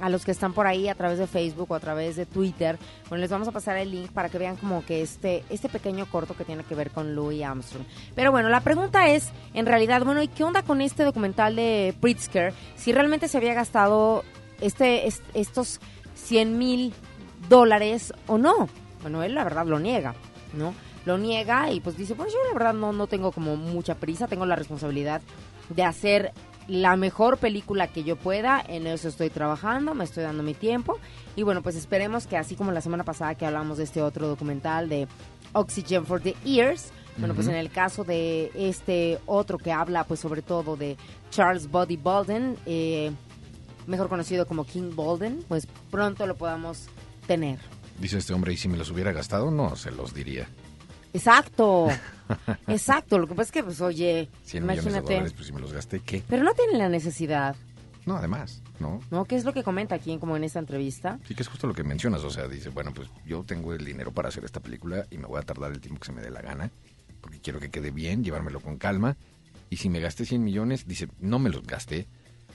a 0.00 0.10
los 0.10 0.24
que 0.24 0.30
están 0.30 0.52
por 0.52 0.66
ahí 0.66 0.88
a 0.88 0.94
través 0.94 1.18
de 1.18 1.26
Facebook 1.26 1.70
o 1.70 1.74
a 1.74 1.80
través 1.80 2.16
de 2.16 2.26
Twitter, 2.26 2.78
bueno, 3.08 3.22
les 3.22 3.30
vamos 3.30 3.48
a 3.48 3.52
pasar 3.52 3.76
el 3.78 3.90
link 3.90 4.10
para 4.10 4.28
que 4.28 4.38
vean 4.38 4.56
como 4.56 4.84
que 4.84 5.00
este, 5.02 5.42
este 5.48 5.68
pequeño 5.68 6.06
corto 6.10 6.36
que 6.36 6.44
tiene 6.44 6.64
que 6.64 6.74
ver 6.74 6.90
con 6.90 7.14
Louis 7.14 7.42
Armstrong. 7.42 7.84
Pero 8.14 8.30
bueno, 8.30 8.48
la 8.50 8.60
pregunta 8.60 9.08
es, 9.08 9.30
en 9.54 9.64
realidad, 9.66 10.04
bueno, 10.04 10.22
¿y 10.22 10.28
qué 10.28 10.44
onda 10.44 10.62
con 10.62 10.80
este 10.80 11.04
documental 11.04 11.56
de 11.56 11.94
Pritzker? 12.00 12.52
Si 12.76 12.92
realmente 12.92 13.28
se 13.28 13.38
había 13.38 13.54
gastado 13.54 14.22
este, 14.60 15.06
est- 15.06 15.24
estos 15.34 15.80
100 16.14 16.58
mil 16.58 16.92
dólares 17.48 18.12
o 18.26 18.38
no. 18.38 18.68
Bueno, 19.02 19.22
él 19.22 19.34
la 19.34 19.44
verdad 19.44 19.66
lo 19.66 19.78
niega, 19.78 20.14
¿no? 20.54 20.74
Lo 21.04 21.18
niega 21.18 21.70
y 21.70 21.80
pues 21.80 21.96
dice, 21.96 22.14
pues 22.14 22.32
yo 22.32 22.38
la 22.48 22.54
verdad 22.58 22.74
no, 22.74 22.92
no 22.92 23.06
tengo 23.06 23.30
como 23.32 23.56
mucha 23.56 23.94
prisa, 23.94 24.26
tengo 24.26 24.44
la 24.46 24.56
responsabilidad 24.56 25.20
de 25.68 25.84
hacer 25.84 26.32
la 26.68 26.96
mejor 26.96 27.38
película 27.38 27.88
que 27.88 28.04
yo 28.04 28.16
pueda, 28.16 28.62
en 28.66 28.86
eso 28.86 29.08
estoy 29.08 29.30
trabajando, 29.30 29.94
me 29.94 30.04
estoy 30.04 30.24
dando 30.24 30.42
mi 30.42 30.54
tiempo 30.54 30.98
y 31.36 31.42
bueno, 31.42 31.62
pues 31.62 31.76
esperemos 31.76 32.26
que 32.26 32.36
así 32.36 32.56
como 32.56 32.72
la 32.72 32.80
semana 32.80 33.04
pasada 33.04 33.34
que 33.34 33.46
hablamos 33.46 33.78
de 33.78 33.84
este 33.84 34.02
otro 34.02 34.26
documental 34.28 34.88
de 34.88 35.06
Oxygen 35.52 36.04
for 36.04 36.20
the 36.20 36.34
Ears, 36.44 36.90
bueno, 37.18 37.34
pues 37.34 37.46
en 37.48 37.54
el 37.54 37.70
caso 37.70 38.04
de 38.04 38.50
este 38.54 39.18
otro 39.26 39.58
que 39.58 39.72
habla 39.72 40.04
pues 40.04 40.20
sobre 40.20 40.42
todo 40.42 40.76
de 40.76 40.96
Charles 41.30 41.70
Buddy 41.70 41.96
Bolden, 41.96 42.56
eh, 42.66 43.10
mejor 43.86 44.08
conocido 44.08 44.46
como 44.46 44.64
King 44.64 44.94
Bolden, 44.94 45.44
pues 45.48 45.66
pronto 45.90 46.26
lo 46.26 46.36
podamos 46.36 46.88
tener. 47.26 47.58
Dice 47.98 48.18
este 48.18 48.34
hombre, 48.34 48.52
¿y 48.52 48.56
si 48.56 48.68
me 48.68 48.76
los 48.76 48.90
hubiera 48.90 49.12
gastado? 49.12 49.50
No, 49.50 49.76
se 49.76 49.90
los 49.90 50.12
diría. 50.12 50.46
Exacto. 51.16 51.88
Exacto. 52.68 53.18
Lo 53.18 53.26
que 53.26 53.34
pasa 53.34 53.48
es 53.48 53.52
que, 53.52 53.62
pues, 53.64 53.80
oye, 53.80 54.28
100 54.44 54.62
millones 54.64 54.84
de 54.84 54.90
imagínate. 54.90 55.14
dólares, 55.14 55.32
pues 55.34 55.46
si 55.46 55.52
me 55.52 55.60
los 55.60 55.72
gasté, 55.72 56.00
¿qué? 56.00 56.22
Pero 56.28 56.42
no 56.42 56.52
tienen 56.54 56.78
la 56.78 56.88
necesidad, 56.88 57.56
No, 58.04 58.16
además, 58.16 58.62
¿no? 58.78 59.00
¿no? 59.10 59.24
¿Qué 59.24 59.34
es 59.36 59.44
lo 59.44 59.52
que 59.52 59.62
comenta 59.64 59.94
aquí, 59.94 60.16
como 60.18 60.36
en 60.36 60.44
esta 60.44 60.58
entrevista? 60.60 61.18
Sí 61.26 61.34
que 61.34 61.42
es 61.42 61.48
justo 61.48 61.66
lo 61.66 61.74
que 61.74 61.82
mencionas, 61.84 62.22
o 62.24 62.30
sea, 62.30 62.46
dice, 62.48 62.68
bueno, 62.68 62.92
pues 62.94 63.08
yo 63.24 63.42
tengo 63.44 63.72
el 63.74 63.84
dinero 63.84 64.12
para 64.12 64.28
hacer 64.28 64.44
esta 64.44 64.60
película 64.60 65.06
y 65.10 65.18
me 65.18 65.26
voy 65.26 65.38
a 65.40 65.42
tardar 65.42 65.72
el 65.72 65.80
tiempo 65.80 66.00
que 66.00 66.06
se 66.06 66.12
me 66.12 66.20
dé 66.22 66.30
la 66.30 66.40
gana, 66.42 66.70
porque 67.20 67.40
quiero 67.40 67.58
que 67.58 67.70
quede 67.70 67.90
bien, 67.90 68.22
llevármelo 68.22 68.60
con 68.60 68.76
calma, 68.78 69.16
y 69.70 69.78
si 69.78 69.88
me 69.88 69.98
gasté 70.00 70.24
100 70.24 70.44
millones, 70.44 70.86
dice, 70.86 71.08
no 71.18 71.38
me 71.40 71.50
los 71.50 71.64
gasté, 71.66 72.06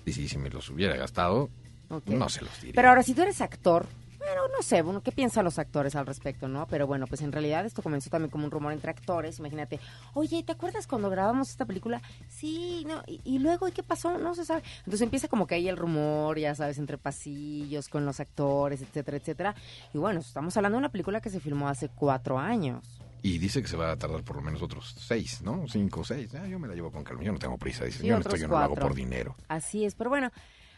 dice, 0.05 0.21
y 0.21 0.27
si 0.29 0.37
me 0.37 0.49
los 0.49 0.69
hubiera 0.69 0.95
gastado, 0.95 1.49
Ok. 1.89 2.07
no 2.07 2.29
se 2.29 2.41
los 2.43 2.55
diría. 2.61 2.73
Pero 2.75 2.87
ahora, 2.89 3.03
si 3.03 3.13
tú 3.13 3.21
eres 3.21 3.41
actor, 3.41 3.85
bueno, 4.31 4.47
no 4.55 4.63
sé, 4.63 4.81
bueno, 4.81 5.01
¿qué 5.01 5.11
piensan 5.11 5.43
los 5.43 5.59
actores 5.59 5.95
al 5.95 6.05
respecto, 6.05 6.47
no? 6.47 6.65
Pero 6.67 6.87
bueno, 6.87 7.05
pues 7.07 7.21
en 7.21 7.31
realidad 7.31 7.65
esto 7.65 7.81
comenzó 7.81 8.09
también 8.09 8.29
como 8.29 8.45
un 8.45 8.51
rumor 8.51 8.71
entre 8.71 8.91
actores. 8.91 9.39
Imagínate, 9.39 9.79
oye, 10.13 10.41
¿te 10.43 10.53
acuerdas 10.53 10.87
cuando 10.87 11.09
grabamos 11.09 11.49
esta 11.49 11.65
película? 11.65 12.01
Sí, 12.29 12.85
no, 12.87 13.03
y, 13.07 13.19
y 13.25 13.39
luego, 13.39 13.67
¿y 13.67 13.71
qué 13.71 13.83
pasó? 13.83 14.17
No 14.17 14.33
se 14.35 14.45
sabe. 14.45 14.63
Entonces 14.79 15.01
empieza 15.01 15.27
como 15.27 15.47
que 15.47 15.55
ahí 15.55 15.67
el 15.67 15.77
rumor, 15.77 16.39
ya 16.39 16.55
sabes, 16.55 16.77
entre 16.77 16.97
pasillos, 16.97 17.89
con 17.89 18.05
los 18.05 18.19
actores, 18.19 18.81
etcétera, 18.81 19.17
etcétera. 19.17 19.55
Y 19.93 19.97
bueno, 19.97 20.21
estamos 20.21 20.55
hablando 20.55 20.77
de 20.77 20.79
una 20.79 20.89
película 20.89 21.19
que 21.19 21.29
se 21.29 21.39
filmó 21.39 21.67
hace 21.67 21.89
cuatro 21.89 22.39
años. 22.39 22.85
Y 23.23 23.37
dice 23.37 23.61
que 23.61 23.67
se 23.67 23.77
va 23.77 23.91
a 23.91 23.97
tardar 23.97 24.23
por 24.23 24.37
lo 24.37 24.41
menos 24.41 24.61
otros 24.63 24.95
seis, 24.97 25.41
¿no? 25.43 25.65
Cinco 25.67 26.03
seis. 26.03 26.33
Ah, 26.33 26.47
yo 26.47 26.57
me 26.57 26.67
la 26.67 26.73
llevo 26.73 26.91
con 26.91 27.03
calma, 27.03 27.21
yo 27.21 27.31
no 27.31 27.37
tengo 27.37 27.57
prisa. 27.57 27.85
Dice, 27.85 27.99
Sí, 27.99 28.07
yo, 28.07 28.17
otros 28.17 28.33
esto 28.33 28.45
yo 28.45 28.47
no 28.47 28.57
lo 28.57 28.63
hago 28.63 28.75
por 28.75 28.95
dinero. 28.95 29.35
Así 29.47 29.85
es, 29.85 29.93
pero 29.93 30.09
bueno, 30.09 30.31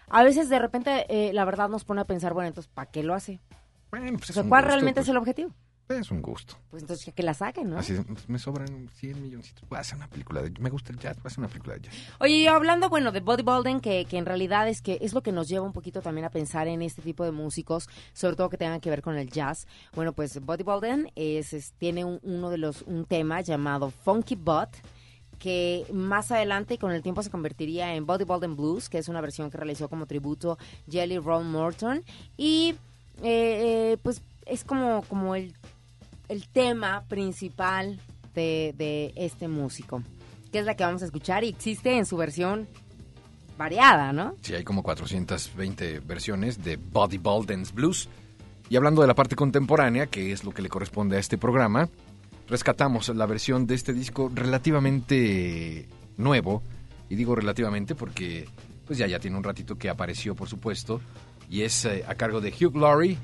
a 0.10 0.24
veces 0.24 0.50
de 0.50 0.60
repente 0.60 1.06
eh, 1.10 1.34
la 1.34 1.46
verdad 1.46 1.70
nos 1.70 1.84
pone 1.86 2.02
a 2.02 2.06
pensar, 2.06 2.34
bueno, 2.34 2.48
entonces, 2.48 2.72
¿para 2.74 2.90
qué 2.92 3.04
lo 3.04 3.14
hace? 3.14 3.40
Bueno, 3.92 4.18
pues 4.18 4.30
O 4.30 4.32
es 4.32 4.36
sea, 4.36 4.44
¿cuál 4.44 4.62
gusto, 4.64 4.68
realmente 4.76 5.00
pues, 5.02 5.08
es 5.08 5.12
el 5.12 5.18
objetivo? 5.18 5.52
Es 5.90 6.10
un 6.12 6.22
gusto. 6.22 6.56
Pues 6.72 6.82
entonces, 6.82 7.14
que 7.14 7.24
la 7.24 7.34
saquen, 7.34 7.70
¿no? 7.70 7.78
Así 7.78 7.94
pues, 7.94 8.28
me 8.30 8.40
sobran 8.40 8.90
100 8.96 9.22
milloncitos. 9.22 9.68
Voy 9.68 9.78
a 9.78 9.82
hacer 9.82 9.98
una 9.98 10.08
película 10.08 10.42
de... 10.42 10.52
Me 10.60 10.70
gusta 10.70 10.92
el 10.94 10.98
jazz, 10.98 11.18
voy 11.18 11.26
a 11.26 11.28
hacer 11.28 11.40
una 11.40 11.50
película 11.50 11.76
de 11.76 11.82
jazz. 11.82 11.94
Oye, 12.20 12.36
y 12.36 12.48
hablando, 12.48 12.90
bueno, 12.90 13.12
de 13.12 13.20
bodybuilding, 13.20 13.82
que, 13.82 14.06
que 14.06 14.18
en 14.18 14.26
realidad 14.26 14.68
es 14.70 14.82
que 14.82 14.98
es 15.02 15.14
lo 15.14 15.22
que 15.22 15.34
nos 15.34 15.50
lleva 15.50 15.66
un 15.66 15.74
poquito 15.74 16.02
también 16.02 16.26
a 16.26 16.30
pensar 16.30 16.68
en 16.70 16.82
este 16.82 17.02
tipo 17.02 17.26
de 17.26 17.32
músicos, 17.32 17.90
sobre 18.14 18.38
todo 18.38 18.50
que 18.50 18.58
tengan 18.58 18.80
que 18.80 18.90
ver 18.90 19.02
con 19.02 19.18
el 19.18 19.30
jazz. 19.30 19.68
Bueno, 19.94 20.14
pues 20.14 20.40
bodybuilding 20.44 21.12
es, 21.16 21.54
es- 21.54 21.74
tiene 21.74 22.06
un- 22.06 22.20
uno 22.24 22.50
de 22.50 22.58
los, 22.58 22.82
un 22.84 23.06
tema 23.06 23.42
llamado 23.42 23.92
Funky 23.92 24.36
Butt, 24.36 24.70
que 25.40 25.86
más 25.92 26.32
adelante 26.32 26.78
con 26.78 26.92
el 26.92 27.02
tiempo 27.02 27.24
se 27.24 27.30
convertiría 27.30 27.96
en 27.96 28.06
Bodybuilding 28.06 28.56
Blues, 28.56 28.90
que 28.90 28.98
es 28.98 29.08
una 29.08 29.22
versión 29.22 29.52
que 29.52 29.58
realizó 29.58 29.90
como 29.90 30.06
tributo 30.06 30.58
Jelly 30.90 31.18
Roll 31.20 31.46
Morton. 31.46 32.04
Y 32.38 32.76
eh, 33.22 33.94
eh, 33.94 33.98
pues 34.02 34.22
es 34.46 34.64
como, 34.64 35.04
como 35.04 35.36
el, 35.36 35.54
el 36.30 36.48
tema 36.48 37.04
principal 37.08 38.00
de, 38.34 38.74
de 38.78 39.14
este 39.16 39.48
músico, 39.48 40.02
que 40.52 40.60
es 40.60 40.66
la 40.66 40.76
que 40.76 40.84
vamos 40.84 41.02
a 41.02 41.06
escuchar 41.06 41.44
y 41.44 41.50
existe 41.50 41.98
en 41.98 42.06
su 42.06 42.18
versión 42.18 42.68
variada, 43.58 44.14
¿no? 44.14 44.36
Sí, 44.42 44.56
hay 44.56 44.64
como 44.64 44.84
420 44.84 46.00
versiones 46.00 46.64
de 46.64 46.78
Body 46.78 47.18
Ball 47.18 47.46
Dance 47.46 47.74
Blues. 47.74 48.10
Y 48.70 48.76
hablando 48.76 49.02
de 49.02 49.08
la 49.08 49.14
parte 49.14 49.36
contemporánea, 49.36 50.08
que 50.08 50.32
es 50.32 50.44
lo 50.44 50.52
que 50.52 50.62
le 50.62 50.70
corresponde 50.70 51.18
a 51.18 51.20
este 51.20 51.38
programa, 51.38 51.90
rescatamos 52.48 53.10
la 53.10 53.26
versión 53.26 53.68
de 53.68 53.76
este 53.76 53.94
disco 53.94 54.32
relativamente 54.34 55.88
nuevo. 56.18 56.62
Y 57.10 57.16
digo 57.16 57.36
relativamente 57.36 57.96
porque 57.96 58.48
pues 58.86 58.98
ya, 59.00 59.08
ya 59.08 59.20
tiene 59.20 59.38
un 59.38 59.44
ratito 59.44 59.78
que 59.78 59.90
apareció, 59.90 60.36
por 60.36 60.48
supuesto. 60.50 61.02
Y 61.50 61.62
es 61.62 61.86
eh, 61.86 62.04
a 62.08 62.16
cargo 62.16 62.42
de 62.42 62.50
Hugh 62.52 62.76
Laurie. 62.76 63.18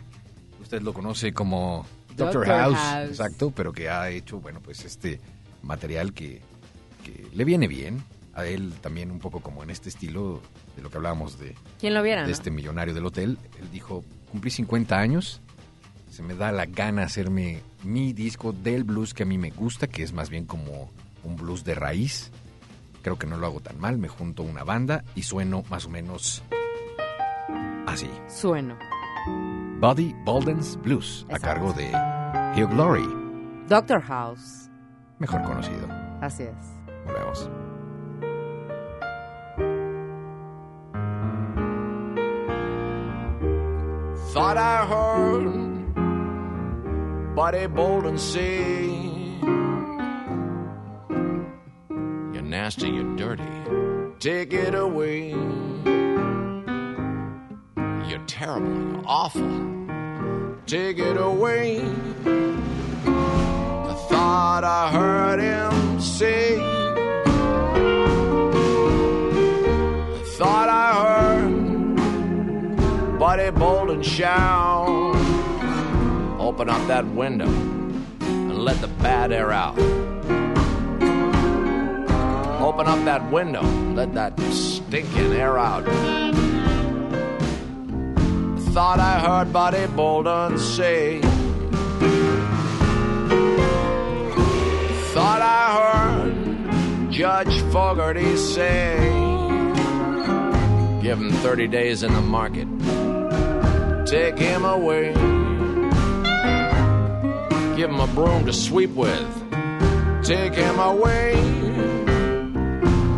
Usted 0.61 0.81
lo 0.81 0.93
conoce 0.93 1.33
como 1.33 1.85
Doctor. 2.15 2.45
House, 2.47 2.77
House. 2.77 3.09
exacto, 3.09 3.51
pero 3.55 3.71
que 3.71 3.89
ha 3.89 4.09
hecho, 4.09 4.39
bueno, 4.39 4.59
pues 4.61 4.85
este 4.85 5.19
material 5.63 6.13
que, 6.13 6.41
que 7.03 7.27
le 7.33 7.43
viene 7.45 7.67
bien. 7.67 8.03
A 8.33 8.45
él 8.45 8.73
también 8.79 9.11
un 9.11 9.19
poco 9.19 9.41
como 9.41 9.63
en 9.63 9.69
este 9.69 9.89
estilo 9.89 10.41
de 10.77 10.81
lo 10.81 10.89
que 10.89 10.95
hablábamos 10.97 11.39
de, 11.39 11.55
¿Quién 11.77 11.93
lo 11.93 12.01
viera, 12.01 12.21
de 12.21 12.27
no? 12.27 12.33
este 12.33 12.51
millonario 12.51 12.93
del 12.93 13.05
hotel. 13.05 13.37
Él 13.59 13.69
dijo, 13.71 14.05
cumplí 14.31 14.49
50 14.49 14.97
años, 14.97 15.41
se 16.09 16.23
me 16.23 16.35
da 16.35 16.51
la 16.51 16.65
gana 16.65 17.03
hacerme 17.03 17.61
mi 17.83 18.13
disco 18.13 18.51
del 18.51 18.83
blues 18.83 19.13
que 19.13 19.23
a 19.23 19.25
mí 19.25 19.37
me 19.37 19.51
gusta, 19.51 19.87
que 19.87 20.03
es 20.03 20.13
más 20.13 20.29
bien 20.29 20.45
como 20.45 20.89
un 21.23 21.35
blues 21.35 21.63
de 21.63 21.75
raíz. 21.75 22.31
Creo 23.01 23.17
que 23.17 23.27
no 23.27 23.37
lo 23.37 23.45
hago 23.47 23.59
tan 23.61 23.79
mal, 23.79 23.97
me 23.97 24.07
junto 24.09 24.43
a 24.43 24.45
una 24.45 24.63
banda 24.63 25.03
y 25.15 25.23
sueno 25.23 25.63
más 25.69 25.85
o 25.85 25.89
menos 25.89 26.43
así. 27.87 28.09
Sueno. 28.27 28.77
Buddy 29.79 30.13
Bolden's 30.25 30.77
Blues, 30.81 31.25
a 31.31 31.39
cargo 31.39 31.71
de 31.73 31.87
Hugh 32.55 32.73
Laurie, 32.73 33.07
Doctor 33.67 34.01
House. 34.01 34.69
mejor 35.19 35.41
conocido. 35.43 35.87
Así 36.21 36.43
es. 36.43 36.55
Volvemos. 37.05 37.49
Thought 44.33 44.57
I 44.57 44.85
heard 44.85 45.58
Buddy 47.39 47.67
and 48.05 48.19
say, 48.19 48.83
You're 52.33 52.41
nasty, 52.41 52.89
you're 52.89 53.15
dirty, 53.15 53.47
take 54.19 54.51
it 54.51 54.75
away. 54.75 55.29
You're 58.09 58.25
terrible, 58.27 58.91
you're 58.91 59.03
awful, 59.05 59.87
take 60.65 60.99
it 60.99 61.15
away. 61.15 61.79
I 63.85 63.93
thought 64.09 64.65
I 64.65 64.91
heard 64.91 65.39
him 65.39 66.01
say, 66.01 66.59
I 66.59 66.63
thought 70.37 70.67
I 70.67 70.93
heard 71.05 71.51
Buddy 73.17 73.49
Bolden 73.51 74.03
shout. 74.03 74.98
Open 76.49 76.67
up 76.67 76.87
that 76.87 77.05
window 77.05 77.45
and 77.45 78.57
let 78.65 78.81
the 78.81 78.87
bad 78.87 79.31
air 79.31 79.51
out. 79.51 79.77
Open 82.59 82.87
up 82.87 83.05
that 83.05 83.31
window, 83.31 83.61
let 83.93 84.15
that 84.15 84.33
stinking 84.51 85.31
air 85.33 85.59
out. 85.59 85.85
Thought 88.73 88.99
I 88.99 89.19
heard 89.19 89.53
Buddy 89.53 89.85
Bolden 89.93 90.57
say. 90.57 91.21
Thought 95.13 95.41
I 95.43 95.65
heard 95.77 97.11
Judge 97.11 97.61
Fogarty 97.71 98.35
say. 98.37 98.97
Give 101.03 101.19
him 101.19 101.31
30 101.31 101.67
days 101.67 102.01
in 102.01 102.11
the 102.11 102.21
market 102.21 102.67
take 104.09 104.39
him 104.39 104.65
away. 104.65 105.13
Give 107.79 107.89
him 107.89 108.01
a 108.01 108.07
broom 108.07 108.45
to 108.45 108.51
sweep 108.51 108.89
with, 108.89 109.33
take 110.21 110.53
him 110.53 110.79
away. 110.79 111.31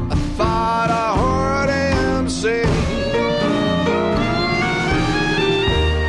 I 0.07 0.15
thought 0.37 0.91
I 0.91 1.17
heard 1.17 1.69
him 1.71 2.29
say, 2.29 2.61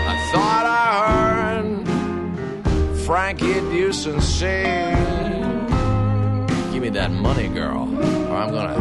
I 0.06 0.30
thought 0.32 0.66
I 0.66 1.62
heard 1.62 2.98
Frankie 3.06 3.54
Dewson 3.70 4.20
say, 4.20 4.64
Give 6.74 6.82
me 6.82 6.90
that 6.90 7.10
money, 7.10 7.48
girl, 7.48 7.88
or 8.28 8.36
I'm 8.36 8.50
gonna, 8.50 8.76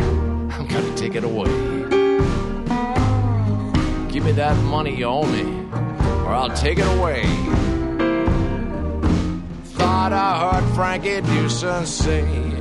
I'm 0.51 0.67
gonna 0.67 0.97
take 0.97 1.15
it 1.15 1.23
away. 1.23 1.47
Give 4.11 4.25
me 4.25 4.33
that 4.33 4.61
money 4.65 4.93
you 4.97 5.05
owe 5.05 5.23
me, 5.23 5.65
or 6.25 6.33
I'll 6.33 6.53
take 6.57 6.77
it 6.77 6.97
away. 6.97 7.23
I 10.09 10.59
heard 10.59 10.73
Frankie 10.73 11.21
Dewson 11.21 11.85
say. 11.85 12.60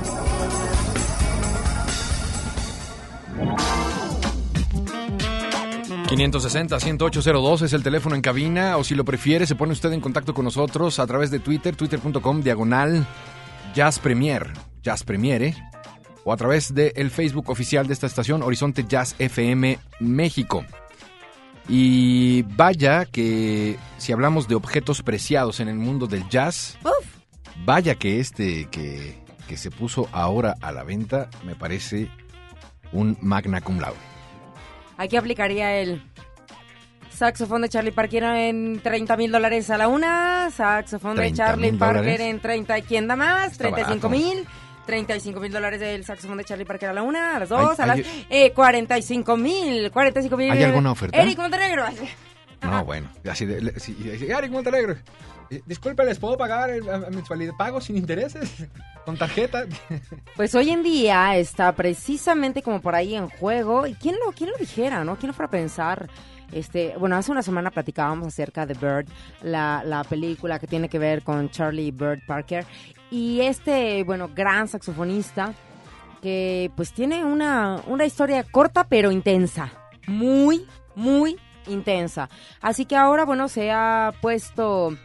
...560-10802 6.11 7.61
es 7.61 7.73
el 7.73 7.83
teléfono 7.83 8.15
en 8.15 8.21
cabina... 8.21 8.75
...o 8.77 8.83
si 8.83 8.95
lo 8.95 9.05
prefiere, 9.05 9.47
se 9.47 9.55
pone 9.55 9.71
usted 9.71 9.93
en 9.93 10.01
contacto 10.01 10.33
con 10.33 10.43
nosotros... 10.43 10.99
...a 10.99 11.07
través 11.07 11.31
de 11.31 11.39
Twitter, 11.39 11.75
twitter.com, 11.75 12.41
diagonal... 12.41 13.07
...Jazz 13.73 13.97
Premier, 13.97 14.51
Jazz 14.83 15.03
Premiere... 15.03 15.55
...o 16.25 16.33
a 16.33 16.37
través 16.37 16.73
del 16.73 17.09
Facebook 17.11 17.49
oficial 17.49 17.87
de 17.87 17.93
esta 17.93 18.07
estación... 18.07 18.43
...Horizonte 18.43 18.85
Jazz 18.87 19.15
FM 19.19 19.79
México... 20.01 20.65
Y 21.69 22.41
vaya 22.41 23.05
que 23.05 23.77
si 23.97 24.11
hablamos 24.11 24.47
de 24.47 24.55
objetos 24.55 25.03
preciados 25.03 25.59
en 25.59 25.69
el 25.69 25.75
mundo 25.75 26.07
del 26.07 26.27
jazz, 26.27 26.77
vaya 27.63 27.95
que 27.95 28.19
este 28.19 28.65
que, 28.65 29.15
que 29.47 29.57
se 29.57 29.71
puso 29.71 30.09
ahora 30.11 30.55
a 30.59 30.71
la 30.71 30.83
venta 30.83 31.29
me 31.45 31.55
parece 31.55 32.09
un 32.91 33.17
magna 33.21 33.61
cum 33.61 33.79
laude. 33.79 33.97
Aquí 34.97 35.15
aplicaría 35.17 35.77
el 35.79 36.01
saxofón 37.09 37.61
de 37.63 37.69
Charlie 37.69 37.91
Parker 37.91 38.23
en 38.23 38.79
30 38.81 39.17
mil 39.17 39.31
dólares 39.31 39.69
a 39.69 39.77
la 39.77 39.87
una, 39.87 40.49
saxofón 40.51 41.15
de 41.15 41.21
30 41.23 41.45
Charlie 41.45 41.73
Parker 41.73 41.97
dólares. 42.03 42.19
en 42.21 42.39
30, 42.39 42.81
¿quién 42.81 43.07
da 43.07 43.15
más? 43.15 43.51
Está 43.53 43.63
35 43.71 44.09
barato. 44.09 44.09
mil. 44.09 44.47
35 44.85 45.39
mil 45.39 45.51
dólares 45.51 45.79
del 45.79 46.03
saxofón 46.03 46.37
de 46.37 46.43
Charlie 46.43 46.65
Parker 46.65 46.89
a 46.89 46.93
la 46.93 47.03
una, 47.03 47.35
a 47.35 47.39
las 47.39 47.49
dos, 47.49 47.79
Hay- 47.79 47.83
a 47.83 47.95
las 47.95 47.99
eh, 48.29 48.51
45 48.51 49.37
mil, 49.37 49.91
45 49.91 50.35
mil. 50.37 50.51
¿Hay 50.51 50.63
alguna 50.63 50.91
oferta? 50.91 51.17
Eric 51.21 51.37
Montenegro. 51.37 51.85
No, 52.63 52.83
bueno, 52.85 53.09
así 53.29 53.45
de, 53.45 53.61
le- 53.61 53.79
sí, 53.79 53.95
sí, 54.19 54.25
Eric 54.29 54.51
Montenegro. 54.51 54.95
Eh, 55.51 55.61
Disculpe, 55.65 56.03
¿les 56.05 56.17
puedo 56.17 56.37
pagar 56.37 56.71
mensualidad? 57.11 57.53
¿Pago 57.57 57.79
sin 57.81 57.97
intereses? 57.97 58.49
¿Con 59.05 59.17
tarjeta? 59.17 59.65
Pues 60.35 60.55
hoy 60.55 60.69
en 60.69 60.81
día 60.81 61.35
está 61.37 61.71
precisamente 61.73 62.63
como 62.63 62.81
por 62.81 62.95
ahí 62.95 63.15
en 63.15 63.29
juego. 63.29 63.85
¿Y 63.85 63.93
quién 63.93 64.15
lo, 64.25 64.31
quién 64.31 64.49
lo 64.49 64.57
dijera, 64.57 65.03
no? 65.03 65.17
¿Quién 65.17 65.27
lo 65.27 65.33
fuera 65.33 65.47
a 65.47 65.51
pensar? 65.51 66.09
Este, 66.51 66.95
bueno, 66.97 67.15
hace 67.15 67.31
una 67.31 67.43
semana 67.43 67.69
platicábamos 67.69 68.27
acerca 68.27 68.65
de 68.65 68.73
Bird, 68.73 69.07
la, 69.41 69.83
la 69.85 70.03
película 70.03 70.59
que 70.59 70.67
tiene 70.67 70.89
que 70.89 70.99
ver 70.99 71.23
con 71.23 71.49
Charlie 71.49 71.91
Bird 71.91 72.25
Parker. 72.25 72.65
Y 73.09 73.41
este, 73.41 74.03
bueno, 74.03 74.29
gran 74.33 74.67
saxofonista 74.67 75.53
que 76.21 76.71
pues 76.75 76.93
tiene 76.93 77.25
una, 77.25 77.81
una 77.87 78.05
historia 78.05 78.43
corta 78.43 78.87
pero 78.87 79.11
intensa. 79.11 79.71
Muy, 80.07 80.65
muy 80.95 81.37
intensa. 81.67 82.29
Así 82.61 82.85
que 82.85 82.95
ahora, 82.95 83.25
bueno, 83.25 83.47
se 83.47 83.71
ha 83.71 84.13
puesto 84.21 84.95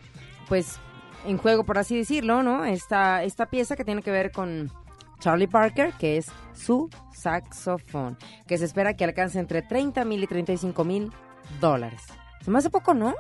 pues 0.48 0.78
en 1.24 1.38
juego, 1.38 1.64
por 1.64 1.78
así 1.78 1.96
decirlo, 1.96 2.42
¿no? 2.42 2.64
Esta, 2.64 3.22
esta 3.22 3.46
pieza 3.46 3.76
que 3.76 3.84
tiene 3.84 4.02
que 4.02 4.10
ver 4.10 4.30
con 4.32 4.70
Charlie 5.18 5.48
Parker, 5.48 5.92
que 5.94 6.18
es 6.18 6.26
su 6.54 6.90
saxofón, 7.14 8.16
que 8.46 8.58
se 8.58 8.64
espera 8.64 8.94
que 8.94 9.04
alcance 9.04 9.38
entre 9.38 9.62
30 9.62 10.04
mil 10.04 10.22
y 10.22 10.26
35 10.26 10.84
mil 10.84 11.12
dólares. 11.60 12.02
Se 12.44 12.50
me 12.50 12.58
hace 12.58 12.70
poco, 12.70 12.94
¿no? 12.94 13.14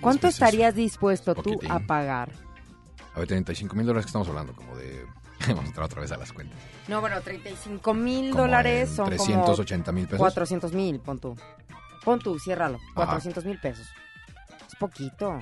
¿Cuánto 0.00 0.28
es 0.28 0.34
estarías 0.34 0.74
dispuesto 0.74 1.34
tú 1.34 1.54
poquitín. 1.54 1.70
a 1.70 1.80
pagar? 1.80 2.30
A 3.14 3.18
ver, 3.18 3.28
35 3.28 3.74
mil 3.76 3.86
dólares 3.86 4.06
que 4.06 4.10
estamos 4.10 4.28
hablando, 4.28 4.54
como 4.54 4.76
de... 4.76 5.04
Vamos 5.48 5.64
a 5.64 5.68
entrar 5.68 5.86
otra 5.86 6.02
vez 6.02 6.12
a 6.12 6.18
las 6.18 6.32
cuentas. 6.32 6.58
No, 6.88 7.00
bueno, 7.00 7.20
35 7.20 7.94
mil 7.94 8.32
dólares 8.32 8.90
son 8.90 9.06
380 9.06 9.92
mil 9.92 10.04
pesos. 10.04 10.18
400 10.18 10.72
mil, 10.74 11.00
pon 11.00 11.18
tú. 11.18 11.34
Pon 12.04 12.18
tú, 12.18 12.38
ciérralo. 12.38 12.76
Ajá. 12.76 13.06
400 13.06 13.44
mil 13.46 13.58
pesos. 13.58 13.86
Es 14.66 14.74
poquito. 14.76 15.40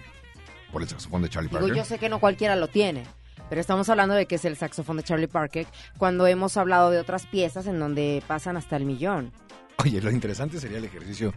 Por 0.73 0.83
el 0.83 0.89
saxofón 0.89 1.23
de 1.23 1.29
Charlie 1.29 1.49
Digo, 1.49 1.61
Parker. 1.61 1.77
yo 1.77 1.85
sé 1.85 1.99
que 1.99 2.09
no 2.09 2.21
cualquiera 2.21 2.55
lo 2.57 2.69
tiene, 2.69 3.05
pero 3.49 3.61
estamos 3.61 3.89
hablando 3.89 4.15
de 4.15 4.27
que 4.27 4.35
es 4.35 4.45
el 4.45 4.57
saxofón 4.57 4.97
de 4.99 5.03
Charlie 5.03 5.27
Parker 5.29 5.67
cuando 5.97 6.27
hemos 6.27 6.57
hablado 6.57 6.91
de 6.91 6.99
otras 6.99 7.27
piezas 7.27 7.67
en 7.67 7.79
donde 7.79 8.23
pasan 8.27 8.57
hasta 8.57 8.77
el 8.77 8.85
millón. 8.85 9.33
Oye, 9.79 10.01
lo 10.03 10.11
interesante 10.11 10.61
sería 10.61 10.79
el 10.79 10.85
ejercicio. 10.85 11.33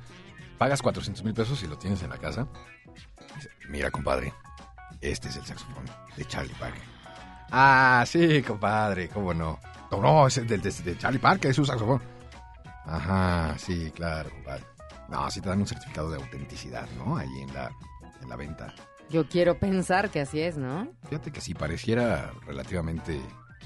Pagas 0.57 0.81
400 0.81 1.23
mil 1.23 1.33
pesos 1.33 1.61
y 1.63 1.67
lo 1.67 1.77
tienes 1.77 2.01
en 2.03 2.09
la 2.09 2.17
casa. 2.17 2.47
Mira, 3.69 3.89
compadre, 3.91 4.33
este 4.99 5.29
es 5.29 5.35
el 5.37 5.45
saxofón 5.45 5.85
de 6.17 6.25
Charlie 6.25 6.53
Parker. 6.59 6.81
Ah, 7.51 8.03
sí, 8.07 8.41
compadre, 8.41 9.09
cómo 9.09 9.33
no. 9.33 9.59
No, 9.91 10.01
no, 10.01 10.27
es 10.27 10.37
el 10.37 10.47
de, 10.47 10.57
de- 10.57 10.71
de 10.71 10.97
Charlie 10.97 11.19
Parker, 11.19 11.51
es 11.51 11.55
su 11.55 11.65
saxofón. 11.65 12.01
Ajá, 12.85 13.55
sí, 13.57 13.91
claro, 13.95 14.29
compadre. 14.31 14.63
No, 15.09 15.29
sí 15.29 15.41
te 15.41 15.49
dan 15.49 15.59
un 15.59 15.67
certificado 15.67 16.09
de 16.09 16.17
autenticidad, 16.17 16.87
¿no? 16.97 17.17
Ahí 17.17 17.27
en 17.41 17.53
la, 17.53 17.69
en 18.21 18.29
la 18.29 18.35
venta. 18.35 18.73
Yo 19.11 19.27
quiero 19.27 19.59
pensar 19.59 20.09
que 20.09 20.21
así 20.21 20.39
es, 20.41 20.57
¿no? 20.57 20.87
Fíjate 21.09 21.31
que 21.31 21.41
sí 21.41 21.53
pareciera 21.53 22.31
relativamente 22.45 23.19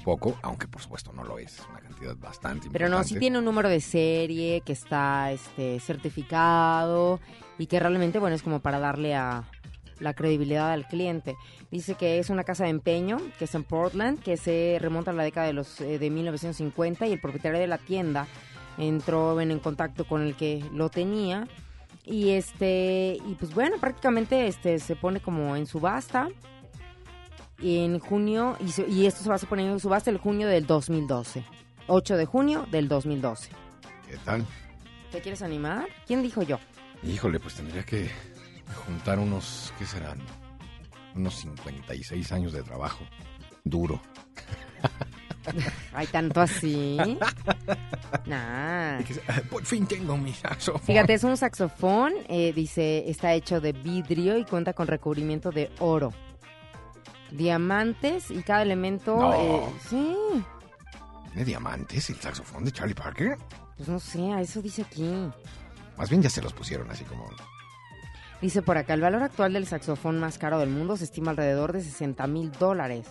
poco, 0.04 0.38
aunque 0.42 0.68
por 0.68 0.82
supuesto 0.82 1.12
no 1.12 1.24
lo 1.24 1.38
es. 1.38 1.62
Una 1.70 1.80
cantidad 1.80 2.16
bastante 2.16 2.68
Pero 2.70 2.88
no, 2.88 2.96
sí 2.98 3.14
importante. 3.14 3.20
tiene 3.20 3.38
un 3.38 3.44
número 3.44 3.68
de 3.68 3.80
serie 3.80 4.62
que 4.64 4.72
está 4.72 5.32
este 5.32 5.80
certificado 5.80 7.20
y 7.58 7.66
que 7.66 7.80
realmente, 7.80 8.18
bueno, 8.18 8.36
es 8.36 8.42
como 8.42 8.60
para 8.60 8.78
darle 8.78 9.14
a 9.14 9.44
la 9.98 10.14
credibilidad 10.14 10.72
al 10.72 10.86
cliente. 10.86 11.36
Dice 11.70 11.94
que 11.94 12.18
es 12.18 12.28
una 12.30 12.44
casa 12.44 12.64
de 12.64 12.70
empeño, 12.70 13.18
que 13.38 13.46
es 13.46 13.54
en 13.54 13.64
Portland, 13.64 14.20
que 14.22 14.36
se 14.36 14.78
remonta 14.80 15.10
a 15.10 15.14
la 15.14 15.24
década 15.24 15.46
de 15.46 15.54
los 15.54 15.80
eh, 15.80 15.98
de 15.98 16.10
1950 16.10 17.06
y 17.06 17.12
el 17.12 17.20
propietario 17.20 17.58
de 17.58 17.66
la 17.66 17.78
tienda 17.78 18.26
entró 18.78 19.40
en, 19.40 19.50
en 19.50 19.58
contacto 19.58 20.06
con 20.06 20.22
el 20.22 20.36
que 20.36 20.62
lo 20.72 20.90
tenía 20.90 21.48
y 22.06 22.30
este 22.30 23.18
y 23.26 23.34
pues 23.34 23.52
bueno, 23.52 23.76
prácticamente 23.78 24.46
este 24.46 24.78
se 24.78 24.96
pone 24.96 25.20
como 25.20 25.56
en 25.56 25.66
subasta 25.66 26.28
en 27.60 27.98
junio 27.98 28.56
y, 28.60 28.68
se- 28.68 28.86
y 28.88 29.06
esto 29.06 29.22
se 29.22 29.28
va 29.28 29.36
a 29.36 29.38
poner 29.38 29.68
en 29.70 29.80
subasta 29.80 30.10
el 30.10 30.18
junio 30.18 30.46
del 30.48 30.66
2012. 30.66 31.44
8 31.88 32.16
de 32.16 32.26
junio 32.26 32.66
del 32.70 32.88
2012. 32.88 33.50
¿Qué 34.08 34.16
tal? 34.24 34.44
¿Te 35.10 35.20
quieres 35.20 35.42
animar? 35.42 35.88
¿Quién 36.06 36.22
dijo 36.22 36.42
yo? 36.42 36.58
Híjole, 37.02 37.38
pues 37.40 37.54
tendría 37.54 37.84
que 37.84 38.10
juntar 38.86 39.18
unos, 39.18 39.72
¿qué 39.78 39.86
serán? 39.86 40.20
Unos 41.14 41.34
56 41.36 42.32
años 42.32 42.52
de 42.52 42.62
trabajo. 42.62 43.04
Duro. 43.64 44.00
Hay 45.92 46.06
tanto 46.08 46.40
así. 46.40 46.96
nah. 48.26 48.98
Ah, 48.98 49.40
Por 49.50 49.64
fin 49.64 49.86
tengo 49.86 50.16
mi 50.16 50.32
saxofón. 50.32 50.82
Fíjate, 50.82 51.14
es 51.14 51.24
un 51.24 51.36
saxofón, 51.36 52.12
eh, 52.28 52.52
dice, 52.54 53.08
está 53.10 53.32
hecho 53.34 53.60
de 53.60 53.72
vidrio 53.72 54.36
y 54.38 54.44
cuenta 54.44 54.72
con 54.72 54.86
recubrimiento 54.86 55.50
de 55.50 55.70
oro. 55.78 56.12
Diamantes 57.30 58.30
y 58.30 58.42
cada 58.42 58.62
elemento... 58.62 59.16
No. 59.16 59.34
eh, 59.34 59.62
sí, 59.88 60.16
¿Tiene 61.32 61.44
diamantes 61.44 62.08
el 62.10 62.16
saxofón 62.16 62.64
de 62.64 62.72
Charlie 62.72 62.94
Parker? 62.94 63.36
pues 63.76 63.88
no 63.90 64.00
sé, 64.00 64.32
a 64.32 64.40
eso 64.40 64.62
dice 64.62 64.82
aquí. 64.82 65.30
Más 65.98 66.08
bien 66.08 66.22
ya 66.22 66.30
se 66.30 66.40
los 66.40 66.52
pusieron 66.52 66.90
así 66.90 67.04
como... 67.04 67.28
Dice 68.40 68.62
por 68.62 68.76
acá, 68.78 68.94
el 68.94 69.00
valor 69.00 69.22
actual 69.22 69.52
del 69.54 69.66
saxofón 69.66 70.18
más 70.20 70.38
caro 70.38 70.58
del 70.58 70.68
mundo 70.70 70.96
se 70.96 71.04
estima 71.04 71.30
alrededor 71.32 71.72
de 71.72 71.80
60 71.82 72.26
mil 72.26 72.52
dólares. 72.52 73.06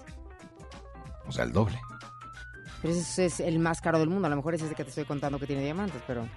O 1.27 1.31
sea, 1.31 1.43
el 1.45 1.51
doble. 1.51 1.79
Pero 2.81 2.93
ese 2.93 3.25
es 3.25 3.39
el 3.39 3.59
más 3.59 3.81
caro 3.81 3.99
del 3.99 4.09
mundo. 4.09 4.27
A 4.27 4.29
lo 4.29 4.35
mejor 4.35 4.55
es 4.55 4.61
ese 4.61 4.75
que 4.75 4.83
te 4.83 4.89
estoy 4.89 5.05
contando 5.05 5.39
que 5.39 5.47
tiene 5.47 5.63
diamantes, 5.63 6.01
pero... 6.05 6.27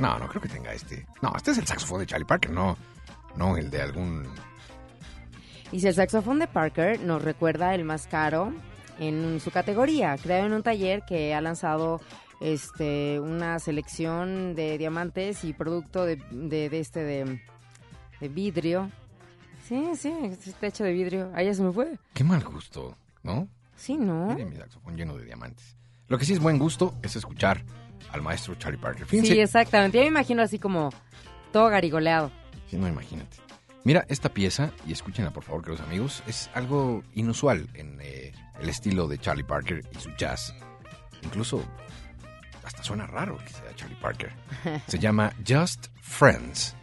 No, 0.00 0.18
no 0.18 0.28
creo 0.28 0.40
que 0.40 0.48
tenga 0.48 0.72
este. 0.72 1.04
No, 1.20 1.32
este 1.36 1.50
es 1.50 1.58
el 1.58 1.66
saxofón 1.66 2.00
de 2.00 2.06
Charlie 2.06 2.24
Parker, 2.24 2.50
no, 2.50 2.76
no 3.36 3.56
el 3.56 3.70
de 3.70 3.82
algún... 3.82 4.26
Dice, 5.70 5.88
el 5.88 5.94
saxofón 5.94 6.38
de 6.38 6.46
Parker 6.46 7.00
nos 7.00 7.20
recuerda 7.22 7.74
el 7.74 7.84
más 7.84 8.06
caro 8.06 8.54
en 8.98 9.38
su 9.40 9.50
categoría, 9.50 10.16
creado 10.16 10.46
en 10.46 10.54
un 10.54 10.62
taller 10.62 11.02
que 11.06 11.34
ha 11.34 11.40
lanzado 11.42 12.00
este 12.40 13.20
una 13.20 13.58
selección 13.58 14.54
de 14.54 14.78
diamantes 14.78 15.44
y 15.44 15.52
producto 15.52 16.06
de, 16.06 16.16
de- 16.30 16.70
de 16.70 16.80
este 16.80 17.00
de, 17.04 17.42
de 18.20 18.28
vidrio. 18.28 18.90
Sí, 19.68 19.90
sí, 19.96 20.10
este 20.46 20.68
hecho 20.68 20.84
de 20.84 20.92
vidrio. 20.92 21.30
Ahí 21.34 21.44
ya 21.46 21.52
se 21.54 21.62
me 21.62 21.72
fue. 21.72 21.98
Qué 22.14 22.24
mal 22.24 22.42
gusto, 22.44 22.96
¿no? 23.22 23.46
Sí, 23.78 23.96
¿no? 23.96 24.26
Mire 24.26 24.44
mi 24.44 24.56
saxofón 24.56 24.96
lleno 24.96 25.16
de 25.16 25.24
diamantes. 25.24 25.76
Lo 26.08 26.18
que 26.18 26.24
sí 26.24 26.32
es 26.34 26.40
buen 26.40 26.58
gusto 26.58 26.94
es 27.02 27.16
escuchar 27.16 27.64
al 28.12 28.20
maestro 28.22 28.54
Charlie 28.56 28.78
Parker. 28.78 29.06
Fíjense, 29.06 29.32
Sí, 29.34 29.40
exactamente. 29.40 29.98
Yo 29.98 30.02
me 30.02 30.08
imagino 30.08 30.42
así 30.42 30.58
como 30.58 30.90
todo 31.52 31.68
garigoleado. 31.68 32.30
Sí, 32.68 32.76
no, 32.76 32.88
imagínate. 32.88 33.38
Mira, 33.84 34.04
esta 34.08 34.28
pieza, 34.28 34.70
y 34.86 34.92
escúchenla 34.92 35.30
por 35.30 35.44
favor, 35.44 35.62
queridos 35.62 35.86
amigos, 35.86 36.22
es 36.26 36.50
algo 36.54 37.02
inusual 37.14 37.68
en 37.74 37.98
eh, 38.02 38.32
el 38.60 38.68
estilo 38.68 39.06
de 39.06 39.18
Charlie 39.18 39.44
Parker 39.44 39.82
y 39.96 39.98
su 39.98 40.10
jazz. 40.16 40.52
Incluso 41.22 41.62
hasta 42.64 42.82
suena 42.82 43.06
raro 43.06 43.38
que 43.38 43.48
sea 43.50 43.74
Charlie 43.74 43.96
Parker. 43.96 44.32
Se 44.88 44.98
llama 44.98 45.32
Just 45.46 45.86
Friends. 46.02 46.74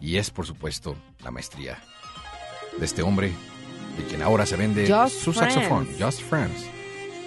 Y 0.00 0.16
es, 0.16 0.30
por 0.30 0.46
supuesto, 0.46 0.96
la 1.22 1.30
maestría 1.30 1.78
de 2.78 2.84
este 2.84 3.02
hombre, 3.02 3.32
de 3.96 4.04
quien 4.04 4.22
ahora 4.22 4.46
se 4.46 4.56
vende 4.56 4.86
Just 4.86 5.20
su 5.22 5.32
saxofón. 5.32 5.88
Just 5.98 6.22
Friends. 6.22 6.66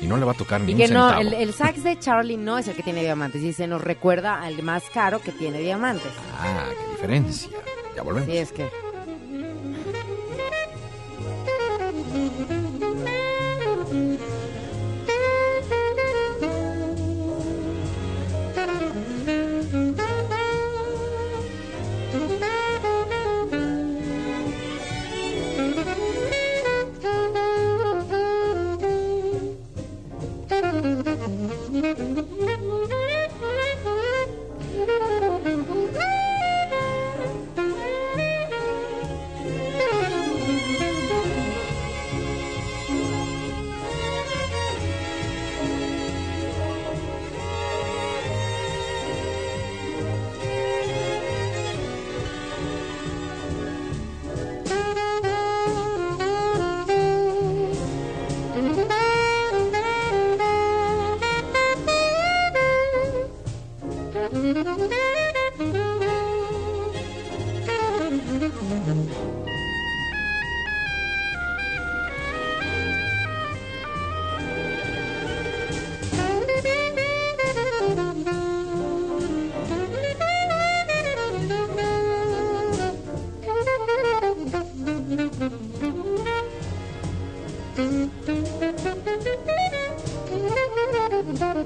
Y 0.01 0.07
no 0.07 0.17
le 0.17 0.25
va 0.25 0.33
a 0.33 0.35
tocar 0.35 0.59
ni 0.61 0.73
un 0.73 0.79
no, 0.79 0.85
centavo. 0.85 1.21
el, 1.21 1.33
el 1.33 1.53
sax 1.53 1.83
de 1.83 1.97
Charlie 1.97 2.37
no 2.37 2.57
es 2.57 2.67
el 2.67 2.75
que 2.75 2.83
tiene 2.83 3.01
diamantes, 3.01 3.41
y 3.41 3.53
se 3.53 3.65
nos 3.65 3.81
recuerda 3.81 4.41
al 4.41 4.61
más 4.61 4.83
caro 4.93 5.21
que 5.21 5.31
tiene 5.31 5.59
diamantes. 5.59 6.11
Ah, 6.39 6.65
qué 6.69 6.91
diferencia. 6.91 7.49
Ya 7.95 8.03
volvemos. 8.03 8.29
Sí, 8.29 8.37
es 8.37 8.51
que. 8.51 8.69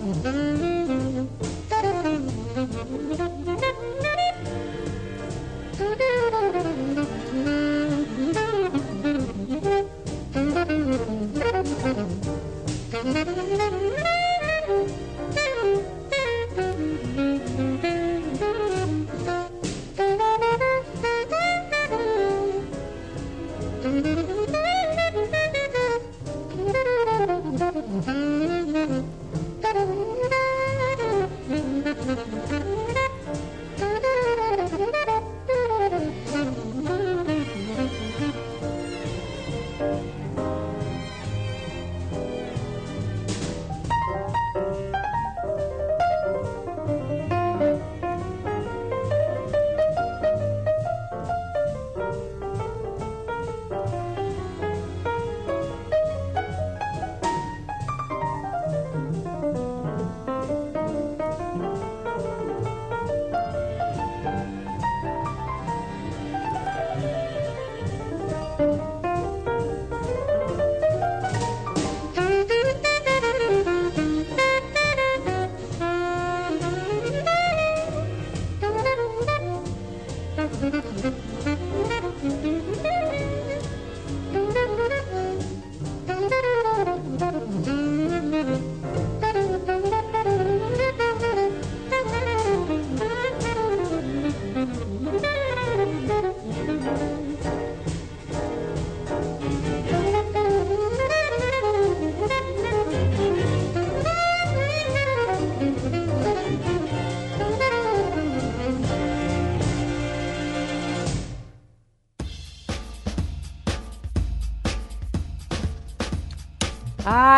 Mm-hmm. 0.10 0.49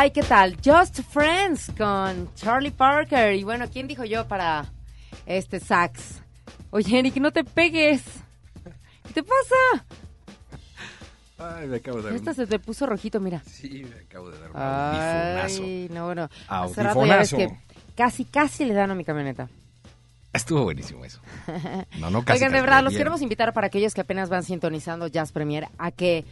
Ay, 0.02 0.10
¿qué 0.10 0.24
tal? 0.24 0.58
Just 0.66 1.02
Friends 1.12 1.72
con 1.78 2.34
Charlie 2.34 2.72
Parker. 2.72 3.36
Y 3.36 3.44
bueno, 3.44 3.66
¿quién 3.72 3.88
dijo 3.88 4.04
yo 4.04 4.28
para 4.28 4.66
este 5.28 5.60
sax? 5.60 6.24
Oye, 6.72 6.98
Eric, 6.98 7.18
no 7.18 7.30
te 7.32 7.44
pegues. 7.44 8.02
¿Qué 9.06 9.14
te 9.14 9.22
pasa? 9.22 9.86
Ay, 11.38 11.68
me 11.68 11.76
acabo 11.78 11.98
de 11.98 12.04
dar 12.06 12.14
Esta 12.16 12.32
un... 12.32 12.36
se 12.36 12.48
te 12.48 12.58
puso 12.58 12.88
rojito, 12.88 13.20
mira. 13.20 13.44
Sí, 13.46 13.86
me 13.88 14.00
acabo 14.02 14.32
de 14.32 14.40
dar 14.40 14.50
un 14.50 14.58
audifonazo. 14.58 15.64
Ay, 15.66 15.90
no, 15.94 16.06
bueno. 16.06 16.30
Hace 16.48 16.82
rato 16.82 17.06
ya 17.06 17.18
ves 17.18 17.34
que 17.36 17.52
casi, 17.96 18.26
casi 18.26 18.66
le 18.66 18.74
dan 18.74 18.90
a 18.90 18.96
mi 18.96 19.06
camioneta. 19.06 19.50
Estuvo 20.34 20.64
buenísimo 20.64 21.06
eso. 21.06 21.20
No, 22.00 22.10
no, 22.10 22.26
casi. 22.26 22.40
Oigan, 22.40 22.54
de 22.54 22.62
verdad, 22.62 22.84
los 22.84 22.94
queremos 22.96 23.22
invitar 23.22 23.54
para 23.54 23.68
aquellos 23.68 23.94
que 23.94 24.02
apenas 24.02 24.30
van 24.30 24.42
sintonizando 24.42 25.06
Jazz 25.06 25.32
Premier 25.32 25.68
a 25.78 25.92
que, 25.92 26.26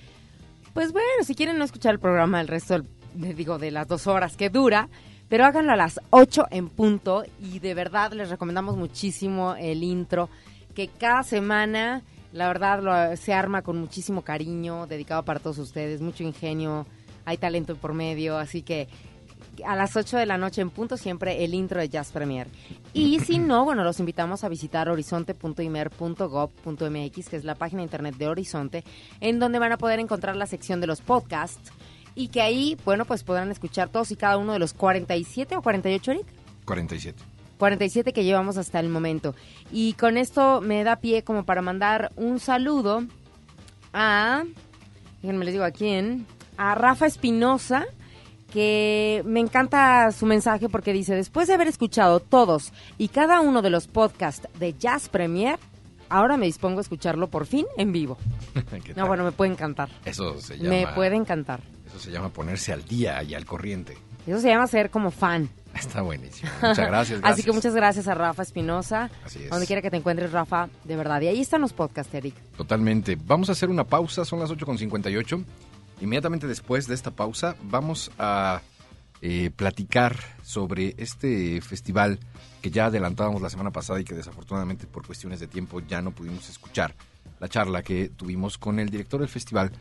pues 0.74 0.92
bueno, 0.92 1.24
si 1.24 1.36
quieren 1.36 1.60
no 1.60 1.66
escuchar 1.66 1.94
el 1.94 2.00
programa 2.00 2.42
el 2.42 2.48
resto, 2.48 2.74
del- 2.74 2.84
de- 2.84 2.99
digo, 3.16 3.58
de 3.60 3.72
las 3.72 3.88
dos 3.88 4.08
horas 4.08 4.36
que 4.38 4.50
dura, 4.50 4.90
pero 5.30 5.46
háganlo 5.46 5.72
a 5.74 5.76
las 5.76 6.00
8 6.10 6.48
en 6.52 6.70
punto 6.70 7.24
y 7.40 7.60
de 7.60 7.74
verdad 7.74 8.14
les 8.14 8.30
recomendamos 8.30 8.78
muchísimo 8.78 9.56
el 9.56 9.84
intro, 9.84 10.30
que 10.76 10.88
cada 10.88 11.24
semana, 11.24 12.02
la 12.34 12.48
verdad, 12.48 12.82
lo- 12.82 13.16
se 13.18 13.34
arma 13.34 13.62
con 13.62 13.80
muchísimo 13.80 14.22
cariño, 14.24 14.88
dedicado 14.88 15.24
para 15.24 15.40
todos 15.40 15.58
ustedes, 15.60 16.02
mucho 16.02 16.24
ingenio, 16.24 16.86
hay 17.26 17.38
talento 17.38 17.76
por 17.76 17.94
medio, 17.94 18.38
así 18.38 18.62
que 18.64 18.88
a 19.66 19.76
las 19.76 19.96
8 19.98 20.16
de 20.18 20.26
la 20.26 20.38
noche 20.38 20.62
en 20.62 20.70
punto 20.70 20.96
siempre 20.96 21.44
el 21.44 21.54
intro 21.54 21.82
de 21.82 21.90
Jazz 21.90 22.12
Premier. 22.14 22.48
Y 22.94 23.20
si 23.20 23.40
no, 23.40 23.66
bueno, 23.66 23.84
los 23.84 24.00
invitamos 24.00 24.44
a 24.46 24.50
visitar 24.50 24.88
horizonte.imer.gov.mx, 24.90 27.30
que 27.30 27.36
es 27.36 27.44
la 27.44 27.56
página 27.56 27.80
de 27.82 27.86
internet 27.86 28.16
de 28.16 28.28
Horizonte, 28.28 28.84
en 29.20 29.38
donde 29.40 29.60
van 29.60 29.74
a 29.74 29.78
poder 29.78 30.00
encontrar 30.00 30.36
la 30.38 30.46
sección 30.48 30.80
de 30.82 30.88
los 30.88 31.02
podcasts 31.02 31.72
y 32.16 32.30
que 32.30 32.42
ahí, 32.42 32.78
bueno, 32.86 33.06
pues 33.06 33.24
podrán 33.24 33.52
escuchar 33.52 33.90
todos 33.90 34.12
y 34.12 34.16
cada 34.16 34.38
uno 34.38 34.54
de 34.54 34.60
los 34.60 34.74
47 34.74 35.56
o 35.56 35.62
48, 35.62 36.12
Eric. 36.12 36.26
47. 36.66 37.24
47 37.58 38.14
que 38.14 38.24
llevamos 38.24 38.58
hasta 38.58 38.80
el 38.80 38.90
momento. 38.90 39.36
Y 39.72 39.94
con 39.94 40.18
esto 40.18 40.62
me 40.62 40.84
da 40.84 40.96
pie 40.96 41.24
como 41.24 41.44
para 41.44 41.62
mandar 41.62 42.12
un 42.16 42.40
saludo 42.40 43.04
a, 43.94 44.44
déjenme 45.22 45.46
les 45.46 45.54
digo 45.54 45.66
a 45.66 45.72
quién, 45.72 46.26
a 46.58 46.76
Rafa 46.76 47.06
Espinosa, 47.06 47.86
que 48.52 49.22
me 49.26 49.40
encanta 49.40 50.12
su 50.12 50.26
mensaje 50.26 50.70
porque 50.70 50.94
dice, 50.94 51.16
después 51.16 51.48
de 51.48 51.54
haber 51.54 51.68
escuchado 51.68 52.20
todos 52.20 52.72
y 52.98 53.10
cada 53.10 53.42
uno 53.42 53.62
de 53.62 53.70
los 53.70 53.88
podcasts 53.88 54.48
de 54.58 54.74
Jazz 54.74 55.10
Premier, 55.10 55.60
ahora 56.10 56.38
me 56.38 56.46
dispongo 56.46 56.80
a 56.80 56.82
escucharlo 56.82 57.28
por 57.28 57.46
fin 57.46 57.66
en 57.78 57.92
vivo. 57.92 58.18
¿Qué 58.84 58.94
No, 58.96 59.08
bueno, 59.08 59.24
me 59.24 59.32
puede 59.32 59.52
encantar. 59.52 59.90
Eso 60.06 60.40
se 60.40 60.58
llama. 60.58 60.70
Me 60.70 60.88
puede 60.88 61.16
encantar. 61.16 61.62
Eso 61.90 62.00
se 62.00 62.12
llama 62.12 62.30
ponerse 62.30 62.72
al 62.72 62.86
día 62.86 63.22
y 63.24 63.34
al 63.34 63.46
corriente. 63.46 63.98
Eso 64.26 64.40
se 64.40 64.50
llama 64.50 64.68
ser 64.68 64.90
como 64.90 65.12
fan. 65.12 65.50
Está 65.76 66.02
buenísimo. 66.02 66.52
Muchas 66.62 66.78
gracias. 66.78 67.20
Así 67.24 67.42
que 67.42 67.48
gracias. 67.48 67.56
muchas 67.56 67.76
gracias 67.76 68.08
a 68.08 68.16
Rafa 68.16 68.44
Espinosa. 68.44 69.10
Así 69.26 69.44
es. 69.44 69.50
Donde 69.50 69.66
quiera 69.66 69.82
que 69.82 69.90
te 69.90 69.98
encuentres, 69.98 70.32
Rafa, 70.32 70.70
de 70.84 70.96
verdad. 70.96 71.22
Y 71.22 71.28
ahí 71.28 71.42
están 71.42 71.62
los 71.62 71.74
podcasts, 71.74 72.14
Eric. 72.14 72.36
Totalmente. 72.58 73.18
Vamos 73.26 73.50
a 73.50 73.54
hacer 73.54 73.70
una 73.70 73.84
pausa, 73.84 74.26
son 74.26 74.40
las 74.40 74.50
8.58. 74.52 75.44
Inmediatamente 76.02 76.48
después 76.48 76.88
de 76.88 76.96
esta 76.96 77.12
pausa 77.12 77.56
vamos 77.64 78.12
a 78.18 78.62
eh, 79.22 79.52
platicar 79.54 80.16
sobre 80.44 80.96
este 80.98 81.60
festival 81.62 82.20
que 82.62 82.72
ya 82.72 82.86
adelantábamos 82.86 83.42
la 83.42 83.50
semana 83.50 83.72
pasada 83.72 84.00
y 84.00 84.06
que 84.06 84.16
desafortunadamente 84.16 84.88
por 84.88 85.06
cuestiones 85.06 85.42
de 85.42 85.48
tiempo 85.48 85.82
ya 85.82 86.02
no 86.02 86.12
pudimos 86.12 86.50
escuchar. 86.50 86.96
La 87.40 87.50
charla 87.50 87.84
que 87.84 88.10
tuvimos 88.10 88.58
con 88.58 88.80
el 88.80 88.90
director 88.90 89.20
del 89.20 89.30
festival, 89.30 89.72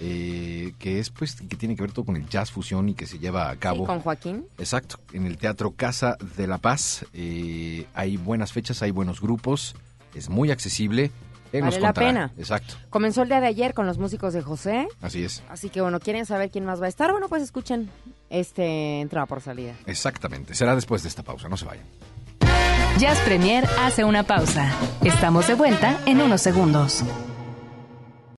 eh, 0.00 0.72
que 0.78 0.98
es 0.98 1.10
pues 1.10 1.34
que 1.36 1.56
tiene 1.56 1.76
que 1.76 1.82
ver 1.82 1.92
todo 1.92 2.04
con 2.04 2.16
el 2.16 2.28
jazz 2.28 2.50
fusión 2.50 2.88
y 2.88 2.94
que 2.94 3.06
se 3.06 3.18
lleva 3.18 3.50
a 3.50 3.56
cabo. 3.56 3.80
Sí, 3.80 3.86
con 3.86 4.00
Joaquín. 4.00 4.44
Exacto, 4.58 4.96
en 5.12 5.26
el 5.26 5.38
Teatro 5.38 5.72
Casa 5.72 6.16
de 6.36 6.46
la 6.46 6.58
Paz. 6.58 7.04
eh, 7.14 7.86
hay 7.94 8.16
buenas 8.16 8.52
fechas, 8.52 8.82
hay 8.82 8.90
buenos 8.90 9.20
grupos, 9.20 9.74
es 10.14 10.28
muy 10.28 10.50
accesible. 10.50 11.10
Él 11.52 11.64
nos 11.66 11.74
Vale 11.74 11.82
la 11.86 11.92
pena. 11.92 12.32
Exacto, 12.38 12.76
Comenzó 12.88 13.22
el 13.22 13.28
día 13.28 13.38
de 13.40 13.46
ayer 13.46 13.74
con 13.74 13.86
los 13.86 13.98
músicos 13.98 14.32
de 14.32 14.40
José. 14.40 14.88
así 15.02 15.22
es. 15.22 15.42
Así 15.50 15.68
que 15.68 15.82
bueno, 15.82 16.00
¿quieren 16.00 16.24
saber 16.24 16.50
quién 16.50 16.64
más 16.64 16.80
va 16.80 16.86
a 16.86 16.88
estar? 16.88 17.10
Bueno, 17.12 17.28
pues 17.28 17.42
escuchen 17.42 17.90
este 18.30 19.00
entrada 19.02 19.26
por 19.26 19.42
salida. 19.42 19.74
Exactamente, 19.84 20.54
será 20.54 20.74
después 20.74 21.02
de 21.02 21.10
esta 21.10 21.22
pausa, 21.22 21.48
no 21.50 21.58
se 21.58 21.66
vayan. 21.66 21.84
Jazz 22.98 23.18
Premier 23.20 23.66
hace 23.80 24.04
una 24.04 24.22
pausa. 24.22 24.70
Estamos 25.02 25.46
de 25.46 25.54
vuelta 25.54 25.98
en 26.06 26.20
unos 26.22 26.40
segundos. 26.40 27.02